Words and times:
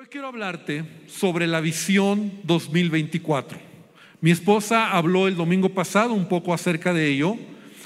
Hoy 0.00 0.06
quiero 0.06 0.28
hablarte 0.28 0.82
sobre 1.08 1.46
la 1.46 1.60
visión 1.60 2.32
2024. 2.44 3.58
Mi 4.22 4.30
esposa 4.30 4.92
habló 4.92 5.28
el 5.28 5.36
domingo 5.36 5.68
pasado 5.68 6.14
un 6.14 6.26
poco 6.26 6.54
acerca 6.54 6.94
de 6.94 7.08
ello, 7.08 7.36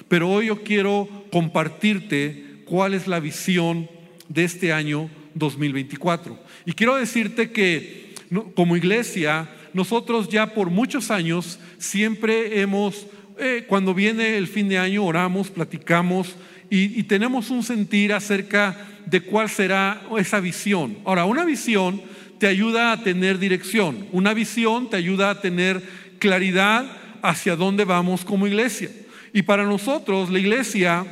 pero 0.07 0.31
hoy 0.31 0.47
yo 0.47 0.63
quiero 0.63 1.09
compartirte 1.33 2.63
cuál 2.67 2.95
es 2.95 3.09
la 3.09 3.19
visión 3.19 3.91
de 4.29 4.45
este 4.45 4.73
año 4.73 5.11
2024. 5.35 6.39
Y 6.65 6.75
quiero 6.75 6.95
decirte 6.95 7.51
que 7.51 8.15
como 8.55 8.77
iglesia, 8.77 9.51
nosotros 9.73 10.29
ya 10.29 10.55
por 10.55 10.71
muchos 10.71 11.11
años 11.11 11.59
siempre 11.79 12.61
hemos, 12.61 13.09
eh, 13.41 13.65
cuando 13.67 13.93
viene 13.93 14.37
el 14.37 14.47
fin 14.47 14.69
de 14.69 14.79
año, 14.79 15.05
oramos, 15.05 15.51
platicamos 15.51 16.37
y, 16.71 17.03
tenemos 17.05 17.51
un 17.51 17.63
sentir 17.63 18.13
acerca 18.13 18.77
de 19.07 19.21
cuál 19.21 19.49
será 19.49 20.03
esa 20.19 20.41
visión. 20.41 20.97
Ahora, 21.05 21.25
una 21.25 21.45
visión 21.45 22.03
te 22.39 22.47
ayuda 22.47 22.93
a 22.93 23.03
tener 23.03 23.39
dirección, 23.39 24.07
una 24.13 24.35
visión 24.35 24.91
te 24.91 24.97
ayuda 24.97 25.31
a 25.31 25.41
tener 25.41 25.83
claridad 26.19 26.87
hacia 27.23 27.57
dónde 27.57 27.85
vamos 27.85 28.25
como 28.25 28.47
iglesia. 28.47 28.91
Y 29.33 29.43
para 29.43 29.65
nosotros, 29.65 30.31
la 30.31 30.39
iglesia, 30.39 31.07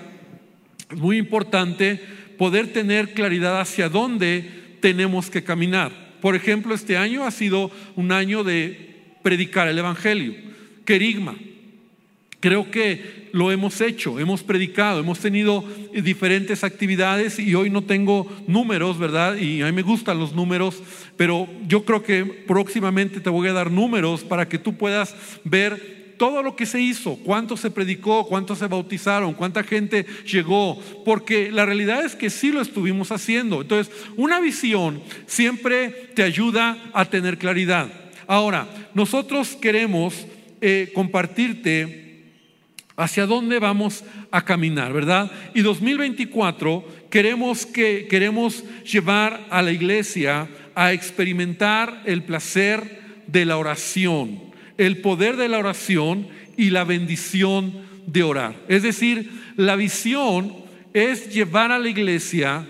es 0.90 0.98
muy 0.98 1.16
importante 1.16 2.00
poder 2.38 2.72
tener 2.72 3.14
claridad 3.14 3.60
hacia 3.60 3.88
dónde 3.88 4.76
tenemos 4.80 5.30
que 5.30 5.44
caminar. 5.44 5.92
Por 6.20 6.36
ejemplo, 6.36 6.74
este 6.74 6.96
año 6.96 7.24
ha 7.24 7.30
sido 7.30 7.70
un 7.96 8.12
año 8.12 8.44
de 8.44 8.92
predicar 9.22 9.68
el 9.68 9.78
Evangelio, 9.78 10.34
querigma. 10.84 11.36
Creo 12.42 12.72
que 12.72 13.28
lo 13.30 13.52
hemos 13.52 13.80
hecho, 13.80 14.18
hemos 14.18 14.42
predicado, 14.42 14.98
hemos 14.98 15.20
tenido 15.20 15.64
diferentes 15.94 16.64
actividades 16.64 17.38
y 17.38 17.54
hoy 17.54 17.70
no 17.70 17.84
tengo 17.84 18.26
números, 18.48 18.98
¿verdad? 18.98 19.36
Y 19.36 19.62
a 19.62 19.66
mí 19.66 19.72
me 19.72 19.82
gustan 19.82 20.18
los 20.18 20.34
números, 20.34 20.82
pero 21.16 21.48
yo 21.68 21.84
creo 21.84 22.02
que 22.02 22.24
próximamente 22.24 23.20
te 23.20 23.30
voy 23.30 23.46
a 23.46 23.52
dar 23.52 23.70
números 23.70 24.24
para 24.24 24.48
que 24.48 24.58
tú 24.58 24.76
puedas 24.76 25.14
ver 25.44 26.14
todo 26.18 26.42
lo 26.42 26.56
que 26.56 26.66
se 26.66 26.80
hizo, 26.80 27.14
cuánto 27.24 27.56
se 27.56 27.70
predicó, 27.70 28.26
cuántos 28.26 28.58
se 28.58 28.66
bautizaron, 28.66 29.34
cuánta 29.34 29.62
gente 29.62 30.04
llegó, 30.26 30.82
porque 31.04 31.52
la 31.52 31.64
realidad 31.64 32.04
es 32.04 32.16
que 32.16 32.28
sí 32.28 32.50
lo 32.50 32.60
estuvimos 32.60 33.12
haciendo. 33.12 33.60
Entonces, 33.62 33.94
una 34.16 34.40
visión 34.40 35.00
siempre 35.26 36.10
te 36.16 36.24
ayuda 36.24 36.90
a 36.92 37.04
tener 37.04 37.38
claridad. 37.38 37.88
Ahora, 38.26 38.68
nosotros 38.94 39.56
queremos 39.60 40.26
eh, 40.60 40.90
compartirte 40.92 42.01
hacia 42.96 43.26
dónde 43.26 43.58
vamos 43.58 44.04
a 44.30 44.44
caminar, 44.44 44.92
¿verdad? 44.92 45.30
Y 45.54 45.62
2024 45.62 46.84
queremos 47.10 47.66
que 47.66 48.06
queremos 48.08 48.64
llevar 48.84 49.46
a 49.50 49.62
la 49.62 49.72
iglesia 49.72 50.48
a 50.74 50.92
experimentar 50.92 52.02
el 52.06 52.22
placer 52.24 53.00
de 53.26 53.44
la 53.44 53.56
oración, 53.56 54.40
el 54.78 55.00
poder 55.00 55.36
de 55.36 55.48
la 55.48 55.58
oración 55.58 56.28
y 56.56 56.70
la 56.70 56.84
bendición 56.84 57.72
de 58.06 58.22
orar. 58.22 58.54
Es 58.68 58.82
decir, 58.82 59.30
la 59.56 59.76
visión 59.76 60.54
es 60.92 61.32
llevar 61.32 61.72
a 61.72 61.78
la 61.78 61.88
iglesia 61.88 62.66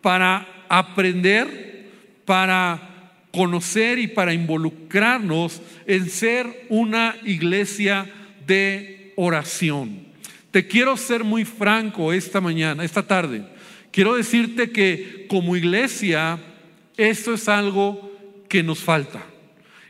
para 0.00 0.46
aprender, 0.68 1.90
para 2.24 3.20
conocer 3.32 3.98
y 3.98 4.06
para 4.06 4.32
involucrarnos 4.32 5.60
en 5.86 6.08
ser 6.08 6.66
una 6.70 7.16
iglesia 7.24 8.10
de 8.46 8.95
oración. 9.16 10.06
Te 10.50 10.66
quiero 10.66 10.96
ser 10.96 11.24
muy 11.24 11.44
franco 11.44 12.12
esta 12.12 12.40
mañana, 12.40 12.84
esta 12.84 13.06
tarde. 13.06 13.44
Quiero 13.90 14.14
decirte 14.14 14.70
que 14.70 15.26
como 15.28 15.56
iglesia 15.56 16.38
esto 16.96 17.34
es 17.34 17.48
algo 17.48 18.12
que 18.48 18.62
nos 18.62 18.78
falta. 18.78 19.24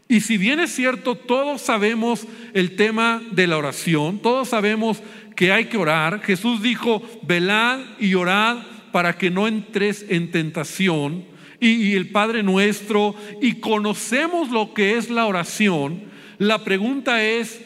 Y 0.08 0.20
si 0.20 0.38
bien 0.38 0.60
es 0.60 0.72
cierto, 0.72 1.16
todos 1.16 1.60
sabemos 1.60 2.26
el 2.54 2.76
tema 2.76 3.22
de 3.32 3.48
la 3.48 3.58
oración, 3.58 4.20
todos 4.20 4.48
sabemos 4.48 5.02
que 5.34 5.50
hay 5.50 5.66
que 5.66 5.76
orar. 5.76 6.22
Jesús 6.22 6.62
dijo, 6.62 7.02
velad 7.22 7.80
y 7.98 8.14
orad 8.14 8.58
para 8.92 9.18
que 9.18 9.30
no 9.30 9.48
entres 9.48 10.06
en 10.08 10.30
tentación. 10.30 11.24
Y, 11.58 11.70
y 11.70 11.94
el 11.94 12.10
Padre 12.10 12.42
nuestro, 12.42 13.16
y 13.40 13.54
conocemos 13.54 14.50
lo 14.50 14.74
que 14.74 14.96
es 14.96 15.10
la 15.10 15.26
oración. 15.26 16.04
La 16.38 16.62
pregunta 16.62 17.24
es, 17.24 17.60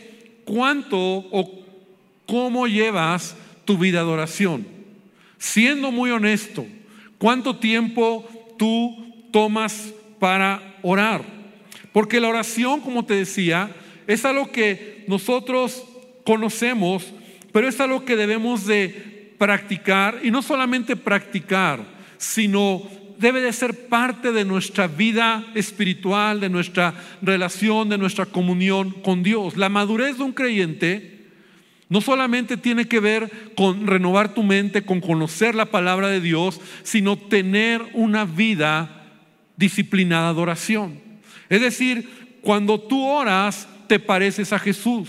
¿cuánto 0.51 0.99
o 0.99 1.49
cómo 2.27 2.67
llevas 2.67 3.37
tu 3.65 3.79
vida 3.79 4.01
de 4.01 4.11
oración? 4.11 4.67
Siendo 5.39 5.93
muy 5.93 6.11
honesto, 6.11 6.67
¿cuánto 7.19 7.57
tiempo 7.57 8.29
tú 8.59 9.15
tomas 9.31 9.95
para 10.19 10.61
orar? 10.83 11.23
Porque 11.93 12.19
la 12.19 12.29
oración, 12.29 12.81
como 12.81 13.05
te 13.05 13.15
decía, 13.15 13.71
es 14.09 14.25
algo 14.25 14.51
que 14.51 15.05
nosotros 15.07 15.85
conocemos, 16.25 17.07
pero 17.53 17.69
es 17.69 17.81
algo 17.81 18.05
que 18.05 18.17
debemos 18.17 18.67
de 18.67 19.35
practicar 19.39 20.19
y 20.25 20.33
no 20.33 20.43
solamente 20.43 20.97
practicar, 20.97 21.85
sino 22.19 22.83
debe 23.21 23.43
de 23.43 23.53
ser 23.53 23.89
parte 23.89 24.33
de 24.33 24.45
nuestra 24.45 24.87
vida 24.87 25.45
espiritual, 25.55 26.41
de 26.41 26.49
nuestra 26.49 26.95
relación, 27.21 27.89
de 27.91 27.99
nuestra 27.99 28.27
comunión 28.27 28.91
con 28.91 29.23
Dios. 29.23 29.57
La 29.57 29.69
madurez 29.69 30.17
de 30.17 30.25
un 30.25 30.33
creyente 30.33 31.21
no 31.91 32.01
solamente 32.01 32.57
tiene 32.57 32.87
que 32.87 33.01
ver 33.01 33.53
con 33.57 33.87
renovar 33.87 34.33
tu 34.33 34.43
mente, 34.43 34.83
con 34.83 35.01
conocer 35.01 35.55
la 35.55 35.67
palabra 35.67 36.09
de 36.09 36.21
Dios, 36.21 36.61
sino 36.83 37.19
tener 37.19 37.83
una 37.93 38.25
vida 38.25 39.09
disciplinada 39.57 40.33
de 40.33 40.41
oración. 40.41 41.01
Es 41.49 41.61
decir, 41.61 42.39
cuando 42.41 42.81
tú 42.81 43.05
oras, 43.05 43.69
te 43.87 43.99
pareces 43.99 44.53
a 44.53 44.59
Jesús. 44.59 45.09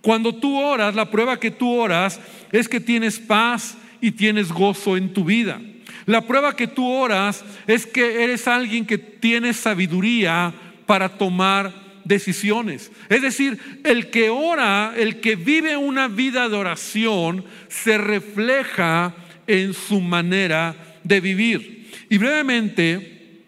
Cuando 0.00 0.34
tú 0.34 0.56
oras, 0.56 0.94
la 0.94 1.10
prueba 1.10 1.40
que 1.40 1.50
tú 1.50 1.72
oras 1.72 2.20
es 2.52 2.68
que 2.68 2.78
tienes 2.78 3.18
paz 3.18 3.76
y 4.00 4.12
tienes 4.12 4.52
gozo 4.52 4.96
en 4.96 5.12
tu 5.12 5.24
vida. 5.24 5.60
La 6.08 6.22
prueba 6.22 6.56
que 6.56 6.66
tú 6.66 6.90
oras 6.90 7.44
es 7.66 7.84
que 7.84 8.24
eres 8.24 8.48
alguien 8.48 8.86
que 8.86 8.96
tiene 8.96 9.52
sabiduría 9.52 10.54
para 10.86 11.18
tomar 11.18 12.00
decisiones. 12.02 12.90
Es 13.10 13.20
decir, 13.20 13.58
el 13.84 14.08
que 14.08 14.30
ora, 14.30 14.94
el 14.96 15.20
que 15.20 15.36
vive 15.36 15.76
una 15.76 16.08
vida 16.08 16.48
de 16.48 16.56
oración, 16.56 17.44
se 17.68 17.98
refleja 17.98 19.14
en 19.46 19.74
su 19.74 20.00
manera 20.00 20.74
de 21.04 21.20
vivir. 21.20 21.90
Y 22.08 22.16
brevemente, 22.16 23.42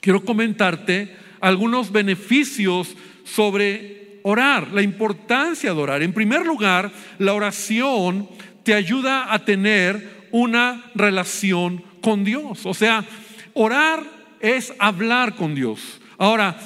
quiero 0.00 0.24
comentarte 0.24 1.14
algunos 1.38 1.92
beneficios 1.92 2.96
sobre 3.24 4.20
orar, 4.22 4.68
la 4.72 4.80
importancia 4.80 5.74
de 5.74 5.78
orar. 5.78 6.02
En 6.02 6.14
primer 6.14 6.46
lugar, 6.46 6.90
la 7.18 7.34
oración 7.34 8.26
te 8.62 8.72
ayuda 8.72 9.34
a 9.34 9.44
tener 9.44 10.16
una 10.30 10.90
relación 10.94 11.84
con 12.06 12.22
Dios. 12.22 12.64
O 12.66 12.72
sea, 12.72 13.04
orar 13.52 14.00
es 14.38 14.72
hablar 14.78 15.34
con 15.34 15.56
Dios. 15.56 16.00
Ahora, 16.18 16.56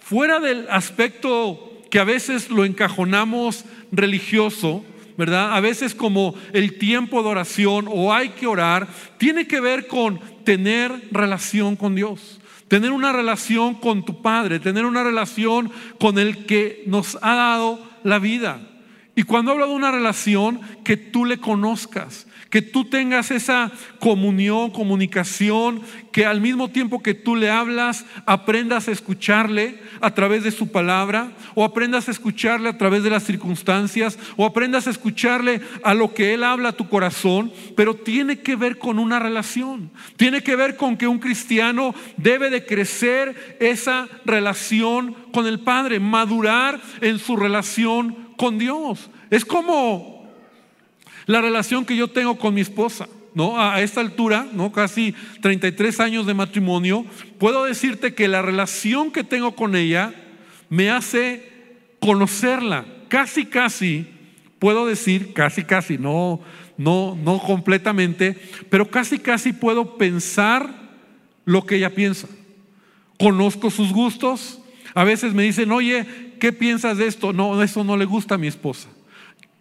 fuera 0.00 0.40
del 0.40 0.66
aspecto 0.68 1.84
que 1.88 2.00
a 2.00 2.04
veces 2.04 2.50
lo 2.50 2.64
encajonamos 2.64 3.64
religioso, 3.92 4.84
¿verdad? 5.16 5.54
A 5.54 5.60
veces 5.60 5.94
como 5.94 6.34
el 6.52 6.78
tiempo 6.78 7.22
de 7.22 7.28
oración 7.28 7.86
o 7.88 8.12
hay 8.12 8.30
que 8.30 8.48
orar, 8.48 8.88
tiene 9.18 9.46
que 9.46 9.60
ver 9.60 9.86
con 9.86 10.18
tener 10.42 10.90
relación 11.12 11.76
con 11.76 11.94
Dios. 11.94 12.40
Tener 12.66 12.90
una 12.90 13.12
relación 13.12 13.76
con 13.76 14.04
tu 14.04 14.20
Padre, 14.20 14.58
tener 14.58 14.84
una 14.84 15.04
relación 15.04 15.70
con 16.00 16.18
el 16.18 16.44
que 16.44 16.82
nos 16.86 17.16
ha 17.22 17.36
dado 17.36 17.88
la 18.02 18.18
vida. 18.18 18.67
Y 19.18 19.24
cuando 19.24 19.50
hablo 19.50 19.66
de 19.66 19.74
una 19.74 19.90
relación, 19.90 20.60
que 20.84 20.96
tú 20.96 21.24
le 21.24 21.38
conozcas, 21.38 22.28
que 22.50 22.62
tú 22.62 22.84
tengas 22.84 23.32
esa 23.32 23.72
comunión, 23.98 24.70
comunicación, 24.70 25.82
que 26.12 26.24
al 26.24 26.40
mismo 26.40 26.68
tiempo 26.68 27.02
que 27.02 27.14
tú 27.14 27.34
le 27.34 27.50
hablas, 27.50 28.06
aprendas 28.26 28.86
a 28.86 28.92
escucharle 28.92 29.80
a 30.00 30.14
través 30.14 30.44
de 30.44 30.52
su 30.52 30.70
palabra, 30.70 31.32
o 31.56 31.64
aprendas 31.64 32.06
a 32.06 32.12
escucharle 32.12 32.68
a 32.68 32.78
través 32.78 33.02
de 33.02 33.10
las 33.10 33.24
circunstancias, 33.24 34.20
o 34.36 34.46
aprendas 34.46 34.86
a 34.86 34.90
escucharle 34.90 35.62
a 35.82 35.94
lo 35.94 36.14
que 36.14 36.32
él 36.32 36.44
habla 36.44 36.68
a 36.68 36.76
tu 36.76 36.88
corazón, 36.88 37.52
pero 37.74 37.96
tiene 37.96 38.38
que 38.38 38.54
ver 38.54 38.78
con 38.78 39.00
una 39.00 39.18
relación, 39.18 39.90
tiene 40.16 40.44
que 40.44 40.54
ver 40.54 40.76
con 40.76 40.96
que 40.96 41.08
un 41.08 41.18
cristiano 41.18 41.92
debe 42.18 42.50
de 42.50 42.64
crecer 42.64 43.58
esa 43.58 44.06
relación 44.24 45.16
con 45.32 45.48
el 45.48 45.58
Padre, 45.58 45.98
madurar 45.98 46.80
en 47.00 47.18
su 47.18 47.34
relación 47.34 48.27
con 48.38 48.56
Dios. 48.58 49.10
Es 49.28 49.44
como 49.44 50.26
la 51.26 51.42
relación 51.42 51.84
que 51.84 51.94
yo 51.94 52.08
tengo 52.08 52.38
con 52.38 52.54
mi 52.54 52.62
esposa, 52.62 53.06
¿no? 53.34 53.60
A 53.60 53.82
esta 53.82 54.00
altura, 54.00 54.46
¿no? 54.54 54.72
Casi 54.72 55.14
33 55.42 56.00
años 56.00 56.26
de 56.26 56.32
matrimonio, 56.32 57.04
puedo 57.38 57.66
decirte 57.66 58.14
que 58.14 58.28
la 58.28 58.40
relación 58.40 59.10
que 59.10 59.24
tengo 59.24 59.54
con 59.54 59.76
ella 59.76 60.14
me 60.70 60.88
hace 60.90 61.52
conocerla, 62.00 62.86
casi 63.08 63.44
casi, 63.44 64.06
puedo 64.58 64.86
decir, 64.86 65.34
casi 65.34 65.64
casi, 65.64 65.98
no, 65.98 66.40
no, 66.78 67.18
no 67.22 67.38
completamente, 67.40 68.38
pero 68.70 68.90
casi 68.90 69.18
casi 69.18 69.52
puedo 69.52 69.98
pensar 69.98 70.72
lo 71.44 71.66
que 71.66 71.76
ella 71.76 71.94
piensa. 71.94 72.28
conozco 73.18 73.70
sus 73.70 73.92
gustos. 73.92 74.60
A 74.94 75.02
veces 75.02 75.34
me 75.34 75.42
dicen, 75.42 75.72
oye, 75.72 76.27
¿qué 76.38 76.52
piensas 76.52 76.98
de 76.98 77.06
esto? 77.06 77.32
No, 77.32 77.62
eso 77.62 77.84
no 77.84 77.96
le 77.96 78.04
gusta 78.04 78.36
a 78.36 78.38
mi 78.38 78.46
esposa. 78.46 78.88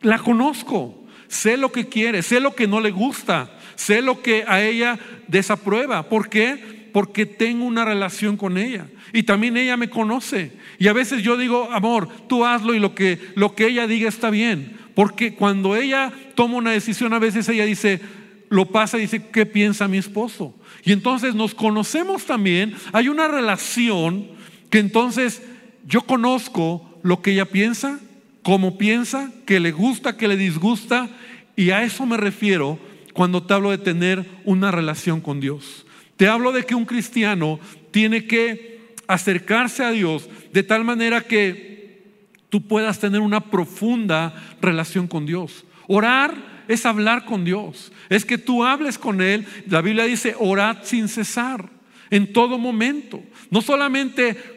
La 0.01 0.19
conozco, 0.19 1.03
sé 1.27 1.57
lo 1.57 1.71
que 1.71 1.87
quiere, 1.87 2.21
sé 2.21 2.39
lo 2.39 2.55
que 2.55 2.67
no 2.67 2.79
le 2.79 2.91
gusta, 2.91 3.51
sé 3.75 4.01
lo 4.01 4.21
que 4.21 4.45
a 4.47 4.61
ella 4.61 4.99
desaprueba. 5.27 6.03
¿Por 6.09 6.29
qué? 6.29 6.89
Porque 6.93 7.25
tengo 7.25 7.65
una 7.65 7.85
relación 7.85 8.37
con 8.37 8.57
ella 8.57 8.87
y 9.13 9.23
también 9.23 9.57
ella 9.57 9.77
me 9.77 9.89
conoce. 9.89 10.51
Y 10.79 10.87
a 10.87 10.93
veces 10.93 11.23
yo 11.23 11.37
digo, 11.37 11.69
amor, 11.71 12.09
tú 12.27 12.45
hazlo 12.45 12.73
y 12.73 12.79
lo 12.79 12.95
que, 12.95 13.19
lo 13.35 13.55
que 13.55 13.67
ella 13.67 13.87
diga 13.87 14.09
está 14.09 14.29
bien. 14.29 14.77
Porque 14.95 15.35
cuando 15.35 15.75
ella 15.75 16.11
toma 16.35 16.57
una 16.57 16.71
decisión, 16.71 17.13
a 17.13 17.19
veces 17.19 17.47
ella 17.49 17.65
dice, 17.65 18.01
lo 18.49 18.65
pasa 18.67 18.97
y 18.97 19.01
dice, 19.01 19.27
¿qué 19.31 19.45
piensa 19.45 19.87
mi 19.87 19.97
esposo? 19.97 20.55
Y 20.83 20.91
entonces 20.91 21.35
nos 21.35 21.53
conocemos 21.53 22.25
también, 22.25 22.75
hay 22.93 23.09
una 23.09 23.27
relación 23.27 24.27
que 24.69 24.79
entonces 24.79 25.41
yo 25.87 26.01
conozco 26.01 26.99
lo 27.01 27.21
que 27.21 27.31
ella 27.31 27.45
piensa, 27.45 27.99
cómo 28.43 28.77
piensa, 28.77 29.31
que 29.45 29.59
le 29.59 29.71
gusta, 29.71 30.17
que 30.17 30.27
le 30.27 30.35
disgusta, 30.35 31.09
y 31.55 31.71
a 31.71 31.83
eso 31.83 32.05
me 32.05 32.17
refiero 32.17 32.77
cuando 33.13 33.43
te 33.43 33.53
hablo 33.53 33.71
de 33.71 33.77
tener 33.77 34.25
una 34.43 34.69
relación 34.69 35.21
con 35.21 35.39
Dios. 35.39 35.85
Te 36.17 36.27
hablo 36.27 36.51
de 36.51 36.65
que 36.65 36.75
un 36.75 36.85
cristiano 36.85 37.59
tiene 37.91 38.25
que 38.25 38.95
acercarse 39.07 39.83
a 39.83 39.91
Dios 39.91 40.29
de 40.51 40.63
tal 40.63 40.83
manera 40.83 41.21
que 41.21 42.01
tú 42.49 42.67
puedas 42.67 42.99
tener 42.99 43.21
una 43.21 43.39
profunda 43.39 44.35
relación 44.61 45.07
con 45.07 45.25
Dios. 45.25 45.65
Orar 45.87 46.65
es 46.67 46.85
hablar 46.85 47.23
con 47.23 47.45
Dios, 47.45 47.93
es 48.09 48.25
que 48.25 48.37
tú 48.37 48.65
hables 48.65 48.97
con 48.97 49.21
Él. 49.21 49.47
La 49.67 49.81
Biblia 49.81 50.03
dice, 50.03 50.35
orad 50.37 50.79
sin 50.83 51.07
cesar, 51.07 51.69
en 52.09 52.33
todo 52.33 52.57
momento, 52.57 53.23
no 53.49 53.61
solamente 53.61 54.56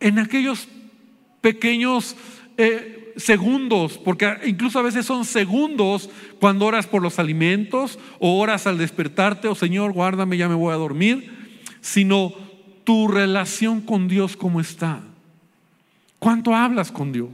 en 0.00 0.18
aquellos 0.18 0.68
pequeños 1.40 2.16
eh, 2.56 3.12
segundos, 3.16 3.98
porque 3.98 4.32
incluso 4.46 4.78
a 4.78 4.82
veces 4.82 5.04
son 5.04 5.24
segundos 5.24 6.08
cuando 6.40 6.66
oras 6.66 6.86
por 6.86 7.02
los 7.02 7.18
alimentos 7.18 7.98
o 8.18 8.38
oras 8.38 8.66
al 8.66 8.78
despertarte, 8.78 9.48
o 9.48 9.54
Señor, 9.54 9.92
guárdame, 9.92 10.36
ya 10.36 10.48
me 10.48 10.54
voy 10.54 10.72
a 10.72 10.76
dormir, 10.76 11.58
sino 11.80 12.32
tu 12.84 13.08
relación 13.08 13.80
con 13.80 14.08
Dios 14.08 14.36
cómo 14.36 14.60
está. 14.60 15.02
¿Cuánto 16.18 16.54
hablas 16.54 16.90
con 16.90 17.12
Dios? 17.12 17.30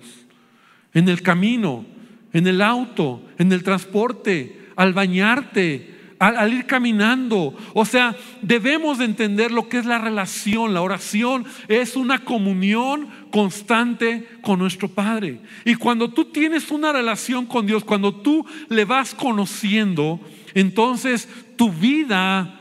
En 0.93 1.09
el 1.09 1.23
camino, 1.23 1.85
en 2.33 2.47
el 2.47 2.61
auto, 2.61 3.23
en 3.39 3.53
el 3.53 3.63
transporte, 3.63 4.69
al 4.77 4.93
bañarte, 4.93 5.94
al, 6.33 6.53
ir 6.53 6.67
caminando. 6.67 7.55
O 7.75 7.85
sea, 7.85 8.17
debemos 8.41 8.99
de 8.99 9.05
entender 9.05 9.51
lo 9.51 9.69
que 9.69 9.79
es 9.79 9.87
la 9.87 9.99
relación. 9.99 10.73
La 10.73 10.83
oración 10.83 11.45
es 11.69 11.97
una 11.97 12.25
comunión 12.25 13.09
constante 13.31 14.27
con 14.41 14.59
nuestro 14.59 14.89
Padre. 14.89 15.41
Y 15.65 15.75
cuando 15.75 16.11
tú 16.11 16.27
tienes 16.27 16.71
una 16.71 16.93
relación 16.93 17.47
con 17.47 17.67
Dios, 17.67 17.85
cuando 17.85 18.15
tú 18.15 18.47
le 18.69 18.85
vas 18.85 19.15
conociendo, 19.15 20.21
entonces 20.55 21.29
tu 21.57 21.71
vida 21.71 22.61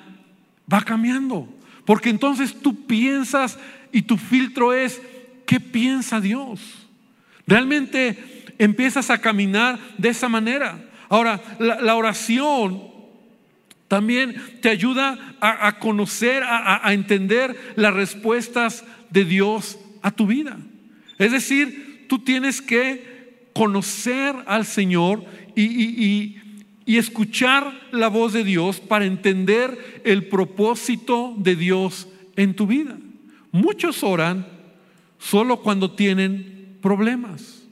va 0.72 0.82
cambiando. 0.82 1.48
Porque 1.86 2.10
entonces 2.10 2.56
tú 2.62 2.86
piensas 2.86 3.58
y 3.92 4.02
tu 4.02 4.18
filtro 4.18 4.74
es, 4.74 5.02
¿qué 5.46 5.60
piensa 5.60 6.20
Dios? 6.20 6.60
Realmente 7.46 8.46
empiezas 8.58 9.10
a 9.10 9.20
caminar 9.20 9.80
de 9.98 10.10
esa 10.10 10.30
manera. 10.30 10.90
Ahora, 11.10 11.42
la, 11.60 11.96
oración 11.96 12.93
también 13.94 14.36
te 14.60 14.70
ayuda 14.70 15.38
a, 15.40 15.78
conocer, 15.78 16.42
a, 16.44 16.92
entender 16.94 17.56
las 17.76 17.94
respuestas 17.94 18.84
de 19.12 19.24
Dios 19.24 19.78
a 20.02 20.10
tu 20.10 20.26
vida. 20.26 20.58
Es 21.20 21.32
decir, 21.32 22.08
tú 22.10 22.18
tienes 22.18 22.60
que 22.60 23.48
conocer 23.54 24.36
al 24.48 24.66
Señor 24.66 25.24
y 25.56 26.38
y 26.86 26.98
escuchar 26.98 27.72
la 27.92 28.08
voz 28.08 28.34
de 28.34 28.44
Dios 28.44 28.80
para 28.80 29.06
entender 29.06 30.02
el 30.04 30.28
propósito 30.28 31.34
de 31.38 31.56
Dios 31.56 32.08
en 32.36 32.56
tu 32.56 32.68
vida. 32.68 32.98
Muchos 33.52 34.04
oran 34.04 34.48
solo 35.20 35.62
cuando 35.62 35.92
tienen 35.92 36.78
problemas. 36.82 37.64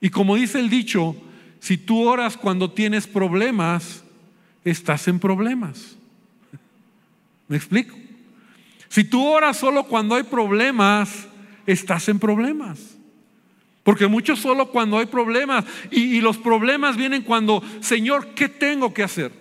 Y 0.00 0.10
como 0.10 0.36
dice 0.36 0.58
el 0.58 0.68
dicho, 0.68 1.16
si 1.60 1.78
tú 1.78 2.06
oras 2.06 2.36
cuando 2.36 2.72
tienes 2.72 3.06
problemas, 3.06 4.04
estás 4.70 5.08
en 5.08 5.18
problemas. 5.18 5.96
¿Me 7.48 7.56
explico? 7.56 7.96
Si 8.88 9.04
tú 9.04 9.24
oras 9.24 9.56
solo 9.56 9.84
cuando 9.84 10.14
hay 10.14 10.22
problemas, 10.22 11.28
estás 11.66 12.08
en 12.08 12.18
problemas. 12.18 12.96
Porque 13.82 14.06
muchos 14.06 14.38
solo 14.40 14.68
cuando 14.68 14.98
hay 14.98 15.06
problemas. 15.06 15.64
Y, 15.90 16.20
los 16.20 16.36
problemas 16.36 16.96
vienen 16.96 17.22
cuando, 17.22 17.62
Señor, 17.80 18.34
¿qué 18.34 18.48
tengo 18.48 18.92
que 18.92 19.02
hacer? 19.02 19.32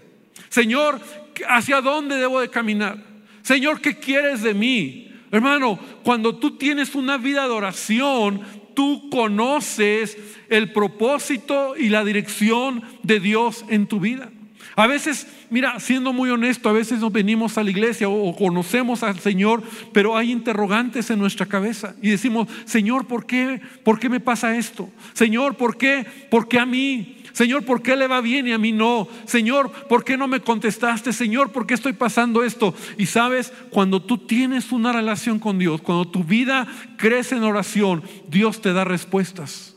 Señor, 0.49 1.01
¿hacia 1.49 1.81
dónde 1.81 2.15
debo 2.15 2.39
de 2.39 2.49
caminar? 2.49 3.03
Señor, 3.41 3.81
¿qué 3.81 3.97
quieres 3.97 4.43
de 4.43 4.53
mí? 4.53 5.11
Hermano, 5.31 5.77
cuando 6.03 6.37
tú 6.37 6.57
tienes 6.57 6.95
una 6.95 7.17
vida 7.17 7.43
de 7.43 7.49
oración, 7.49 8.41
tú 8.73 9.09
conoces 9.09 10.17
el 10.49 10.71
propósito 10.71 11.75
y 11.77 11.89
la 11.89 12.05
dirección 12.05 12.83
de 13.03 13.19
Dios 13.19 13.65
en 13.67 13.87
tu 13.87 13.99
vida. 13.99 14.31
A 14.77 14.85
veces, 14.85 15.25
mira, 15.49 15.79
siendo 15.79 16.13
muy 16.13 16.29
honesto, 16.29 16.69
a 16.69 16.71
veces 16.71 16.99
nos 16.99 17.11
venimos 17.11 17.57
a 17.57 17.63
la 17.63 17.71
iglesia 17.71 18.07
o, 18.09 18.35
conocemos 18.35 19.01
al 19.01 19.19
Señor, 19.19 19.63
pero 19.91 20.15
hay 20.15 20.31
interrogantes 20.31 21.09
en 21.09 21.17
nuestra 21.17 21.47
cabeza 21.47 21.95
y 21.99 22.11
decimos, 22.11 22.47
Señor, 22.65 23.07
¿por 23.07 23.25
qué? 23.25 23.59
¿Por 23.83 23.99
qué 23.99 24.07
me 24.07 24.19
pasa 24.19 24.55
esto? 24.55 24.87
Señor, 25.13 25.55
¿por 25.55 25.77
qué? 25.77 26.05
¿Por 26.29 26.47
qué 26.47 26.59
a 26.59 26.67
mí? 26.67 27.17
Señor, 27.33 27.65
¿por 27.65 27.81
qué 27.81 27.95
le 27.95 28.05
va 28.05 28.21
bien 28.21 28.47
y 28.47 28.51
a 28.51 28.59
mí 28.59 28.71
no? 28.71 29.07
Señor, 29.25 29.71
¿por 29.71 30.03
qué 30.03 30.15
no 30.15 30.27
me 30.27 30.41
contestaste? 30.41 31.11
Señor, 31.11 31.51
¿por 31.51 31.65
qué 31.65 31.73
estoy 31.73 31.93
pasando 31.93 32.43
esto? 32.43 32.75
Y 32.99 33.07
sabes, 33.07 33.51
cuando 33.71 34.03
tú 34.03 34.19
tienes 34.19 34.71
una 34.71 34.93
relación 34.93 35.39
con 35.39 35.57
Dios, 35.57 35.81
cuando 35.81 36.07
tu 36.07 36.23
vida 36.23 36.67
crece 36.97 37.35
en 37.35 37.43
oración, 37.43 38.03
Dios 38.29 38.61
te 38.61 38.73
da 38.73 38.85
respuestas. 38.85 39.75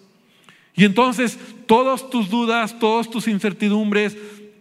Y 0.74 0.84
entonces 0.84 1.38
todas 1.66 2.10
tus 2.10 2.28
dudas, 2.28 2.78
todas 2.78 3.10
tus 3.10 3.28
incertidumbres, 3.28 4.16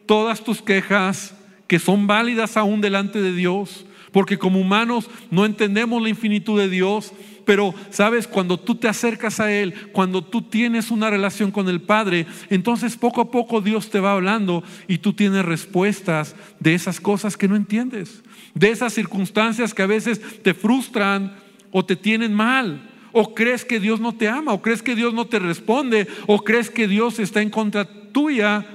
todas 0.10 0.44
tus 0.44 0.64
quejas 0.64 1.36
que 1.68 1.78
son 1.78 2.08
válidas 2.08 2.58
aún 2.58 2.82
delante 2.82 3.22
de 3.22 3.32
Dios, 3.32 3.86
porque 4.12 4.40
como 4.40 4.60
humanos 4.60 5.08
no 5.30 5.46
entendemos 5.46 6.02
la 6.02 6.10
infinitud 6.10 6.60
de 6.60 6.68
Dios, 6.68 7.14
pero 7.46 7.76
sabes, 7.92 8.26
cuando 8.26 8.60
tú 8.60 8.74
te 8.74 8.88
acercas 8.88 9.40
a 9.40 9.54
Él, 9.54 9.76
cuando 9.92 10.24
tú 10.24 10.42
tienes 10.42 10.90
una 10.90 11.12
relación 11.12 11.52
con 11.52 11.69
el 11.69 11.81
Padre, 11.81 12.26
entonces 12.50 12.98
poco 12.98 13.22
a 13.22 13.30
poco 13.30 13.62
Dios 13.62 13.92
te 13.92 14.00
va 14.00 14.14
hablando 14.14 14.64
y 14.88 14.98
tú 14.98 15.14
tienes 15.14 15.45
respuestas 15.45 16.36
de 16.60 16.74
esas 16.74 17.00
cosas 17.00 17.38
que 17.38 17.48
no 17.48 17.56
entiendes, 17.56 18.24
de 18.56 18.72
esas 18.72 18.94
circunstancias 18.94 19.76
que 19.76 19.83
a 19.83 19.86
veces 19.86 20.42
te 20.42 20.56
frustran 20.56 21.36
o 21.69 21.86
te 21.86 21.95
tienen 21.95 22.33
mal. 22.33 22.81
O 23.12 23.36
crees 23.36 23.64
que 23.64 23.80
Dios 23.80 24.00
no 24.00 24.16
te 24.16 24.28
ama, 24.28 24.54
o 24.54 24.62
crees 24.64 24.81
que 24.81 24.95
Dios 24.95 25.14
no 25.14 25.26
te 25.26 25.38
responde, 25.38 26.07
o 26.26 26.44
crees 26.44 26.72
que 26.72 26.88
Dios 26.88 27.19
está 27.19 27.44
en 27.44 27.52
contra 27.52 27.86
tuya 28.12 28.66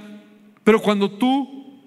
pero 0.64 0.80
cuando 0.80 1.10
tú 1.10 1.78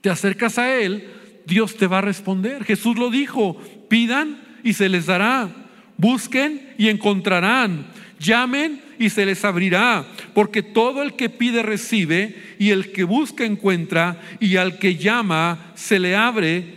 te 0.00 0.10
acercas 0.10 0.58
a 0.58 0.72
Él, 0.74 1.08
Dios 1.46 1.76
te 1.76 1.86
va 1.86 1.98
a 1.98 2.02
responder. 2.02 2.64
Jesús 2.64 2.96
lo 2.96 3.10
dijo, 3.10 3.56
pidan 3.88 4.38
y 4.62 4.74
se 4.74 4.88
les 4.88 5.06
dará, 5.06 5.48
busquen 5.96 6.74
y 6.76 6.88
encontrarán, 6.88 7.86
llamen 8.20 8.82
y 8.98 9.10
se 9.10 9.24
les 9.24 9.44
abrirá, 9.44 10.06
porque 10.34 10.62
todo 10.62 11.02
el 11.02 11.14
que 11.14 11.30
pide 11.30 11.62
recibe 11.62 12.36
y 12.58 12.70
el 12.70 12.92
que 12.92 13.04
busca 13.04 13.44
encuentra 13.44 14.20
y 14.40 14.56
al 14.56 14.78
que 14.78 14.96
llama 14.96 15.72
se 15.74 15.98
le 15.98 16.14
abre. 16.14 16.76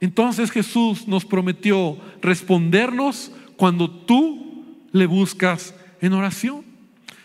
Entonces 0.00 0.50
Jesús 0.50 1.08
nos 1.08 1.24
prometió 1.24 1.98
respondernos 2.22 3.32
cuando 3.56 3.90
tú 3.90 4.64
le 4.92 5.06
buscas 5.06 5.74
en 6.00 6.12
oración. 6.12 6.69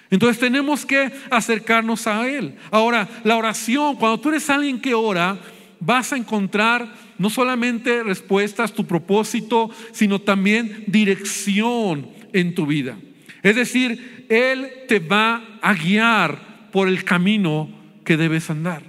Entonces 0.09 0.39
tenemos 0.39 0.85
que 0.85 1.11
acercarnos 1.29 2.07
a 2.07 2.27
Él. 2.27 2.55
Ahora, 2.71 3.07
la 3.23 3.37
oración, 3.37 3.95
cuando 3.95 4.19
tú 4.19 4.29
eres 4.29 4.49
alguien 4.49 4.79
que 4.79 4.93
ora, 4.93 5.37
vas 5.79 6.13
a 6.13 6.17
encontrar 6.17 6.93
no 7.17 7.29
solamente 7.29 8.03
respuestas, 8.03 8.73
tu 8.73 8.85
propósito, 8.85 9.69
sino 9.91 10.19
también 10.19 10.83
dirección 10.87 12.09
en 12.33 12.53
tu 12.53 12.65
vida. 12.65 12.97
Es 13.41 13.55
decir, 13.55 14.25
Él 14.29 14.71
te 14.87 14.99
va 14.99 15.59
a 15.61 15.73
guiar 15.73 16.69
por 16.71 16.87
el 16.87 17.03
camino 17.03 17.69
que 18.03 18.17
debes 18.17 18.49
andar. 18.49 18.83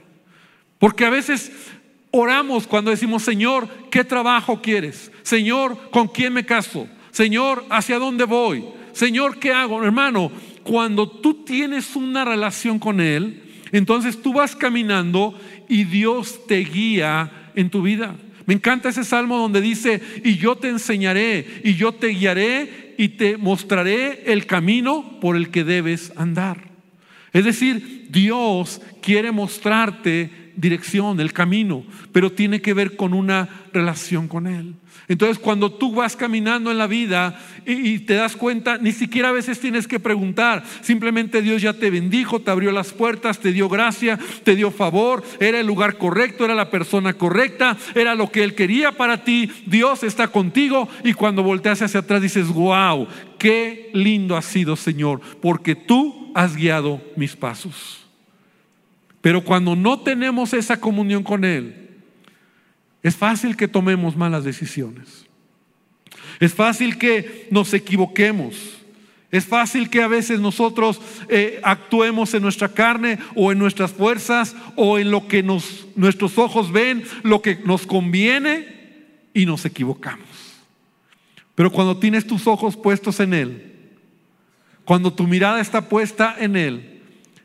Porque 0.78 1.04
a 1.04 1.11
veces 1.11 1.52
oramos 2.11 2.66
cuando 2.66 2.90
decimos, 2.90 3.23
Señor, 3.23 3.68
¿qué 3.90 4.04
trabajo 4.04 4.61
quieres? 4.61 5.11
Señor, 5.23 5.90
¿con 5.90 6.08
quién 6.08 6.32
me 6.32 6.44
caso? 6.44 6.88
Señor, 7.11 7.64
¿hacia 7.70 7.99
dónde 7.99 8.25
voy? 8.25 8.64
Señor, 8.92 9.38
¿qué 9.38 9.52
hago? 9.52 9.82
Hermano, 9.82 10.30
cuando 10.66 11.08
tú 11.08 11.44
tienes 11.44 11.94
una 11.94 12.25
relación 12.25 12.78
con 12.78 13.00
Él, 13.00 13.42
entonces 13.73 14.20
tú 14.20 14.32
vas 14.32 14.56
caminando 14.56 15.38
y 15.68 15.85
Dios 15.85 16.46
te 16.46 16.58
guía 16.58 17.50
en 17.54 17.70
tu 17.70 17.82
vida. 17.82 18.16
Me 18.46 18.54
encanta 18.54 18.88
ese 18.88 19.04
salmo 19.04 19.38
donde 19.38 19.61
dice, 19.61 20.00
y 20.25 20.37
yo 20.37 20.56
te 20.56 20.68
enseñaré, 20.68 21.62
y 21.64 21.75
yo 21.75 21.92
te 21.92 22.08
guiaré, 22.08 22.94
y 22.99 23.08
te 23.11 23.37
mostraré 23.37 24.32
el 24.32 24.46
camino 24.46 25.18
por 25.20 25.37
el 25.37 25.50
que 25.50 25.64
debes 25.64 26.12
andar. 26.16 26.68
Es 27.32 27.44
decir, 27.44 28.06
Dios 28.11 28.80
quiere 29.02 29.30
mostrarte 29.32 30.52
dirección, 30.56 31.20
el 31.20 31.32
camino, 31.32 31.85
pero 32.12 32.32
tiene 32.32 32.61
que 32.61 32.75
ver 32.75 32.96
con 32.96 33.14
una 33.14 33.49
relación 33.73 34.26
con 34.26 34.46
Él. 34.46 34.75
Entonces 35.08 35.38
cuando 35.38 35.72
tú 35.72 35.94
vas 35.94 36.16
caminando 36.16 36.70
en 36.70 36.78
la 36.78 36.88
vida 36.88 37.38
y, 37.64 38.00
te 38.00 38.14
das 38.14 38.34
cuenta, 38.34 38.78
ni 38.78 38.92
siquiera 38.92 39.28
a 39.28 39.32
veces 39.32 39.60
tienes 39.60 39.86
que 39.86 40.00
preguntar, 40.00 40.64
simplemente 40.80 41.42
Dios 41.42 41.62
ya 41.62 41.75
te 41.75 41.90
bendijo, 41.90 42.40
te 42.40 42.50
abrió 42.50 42.72
las 42.72 42.92
puertas, 42.92 43.38
te 43.38 43.52
dio 43.52 43.68
gracia, 43.68 44.18
te 44.42 44.56
dio 44.56 44.70
favor, 44.70 45.22
era 45.38 45.60
el 45.60 45.66
lugar 45.66 45.96
correcto, 45.98 46.44
era 46.44 46.54
la 46.54 46.70
persona 46.70 47.14
correcta, 47.14 47.76
era 47.94 48.14
lo 48.14 48.30
que 48.30 48.42
Él 48.42 48.54
quería 48.54 48.92
para 48.92 49.22
ti, 49.22 49.50
Dios 49.66 50.02
está 50.02 50.28
contigo. 50.28 50.88
Y 51.04 51.12
cuando 51.12 51.42
volteas 51.42 51.82
hacia 51.82 52.00
atrás 52.00 52.22
dices, 52.22 52.48
wow, 52.48 53.06
qué 53.38 53.90
lindo 53.94 54.36
ha 54.36 54.42
sido 54.42 54.75
Señor, 54.75 55.20
porque 55.40 55.76
tú 55.76 56.32
has 56.34 56.56
guiado 56.56 57.00
mis 57.14 57.36
pasos. 57.36 58.06
Pero 59.20 59.42
cuando 59.42 59.75
no 59.75 60.00
tenemos 60.00 60.52
esa 60.52 60.80
comunión 60.80 61.22
con 61.22 61.44
Él, 61.44 61.85
es 63.06 63.14
fácil 63.14 63.56
que 63.56 63.68
tomemos 63.68 64.16
malas 64.16 64.42
decisiones. 64.42 65.26
Es 66.40 66.52
fácil 66.52 66.98
que 66.98 67.46
nos 67.52 67.72
equivoquemos. 67.72 68.56
Es 69.30 69.44
fácil 69.44 69.88
que 69.88 70.02
a 70.02 70.08
veces 70.08 70.40
nosotros 70.40 71.00
eh, 71.28 71.60
actuemos 71.62 72.34
en 72.34 72.42
nuestra 72.42 72.68
carne 72.68 73.20
o 73.36 73.52
en 73.52 73.60
nuestras 73.60 73.92
fuerzas 73.92 74.56
o 74.75 74.98
en 74.98 75.12
lo 75.12 75.28
que 75.28 75.44
nos, 75.44 75.86
nuestros 75.94 76.36
ojos 76.36 76.72
ven, 76.72 77.04
lo 77.22 77.42
que 77.42 77.54
nos 77.64 77.86
conviene 77.86 78.66
y 79.32 79.46
nos 79.46 79.64
equivocamos. 79.64 80.26
Pero 81.54 81.70
cuando 81.70 81.98
tienes 81.98 82.26
tus 82.26 82.48
ojos 82.48 82.76
puestos 82.76 83.20
en 83.20 83.34
Él, 83.34 83.75
cuando 84.84 85.12
tu 85.12 85.28
mirada 85.28 85.60
está 85.60 85.88
puesta 85.88 86.34
en 86.40 86.56
Él, 86.56 87.02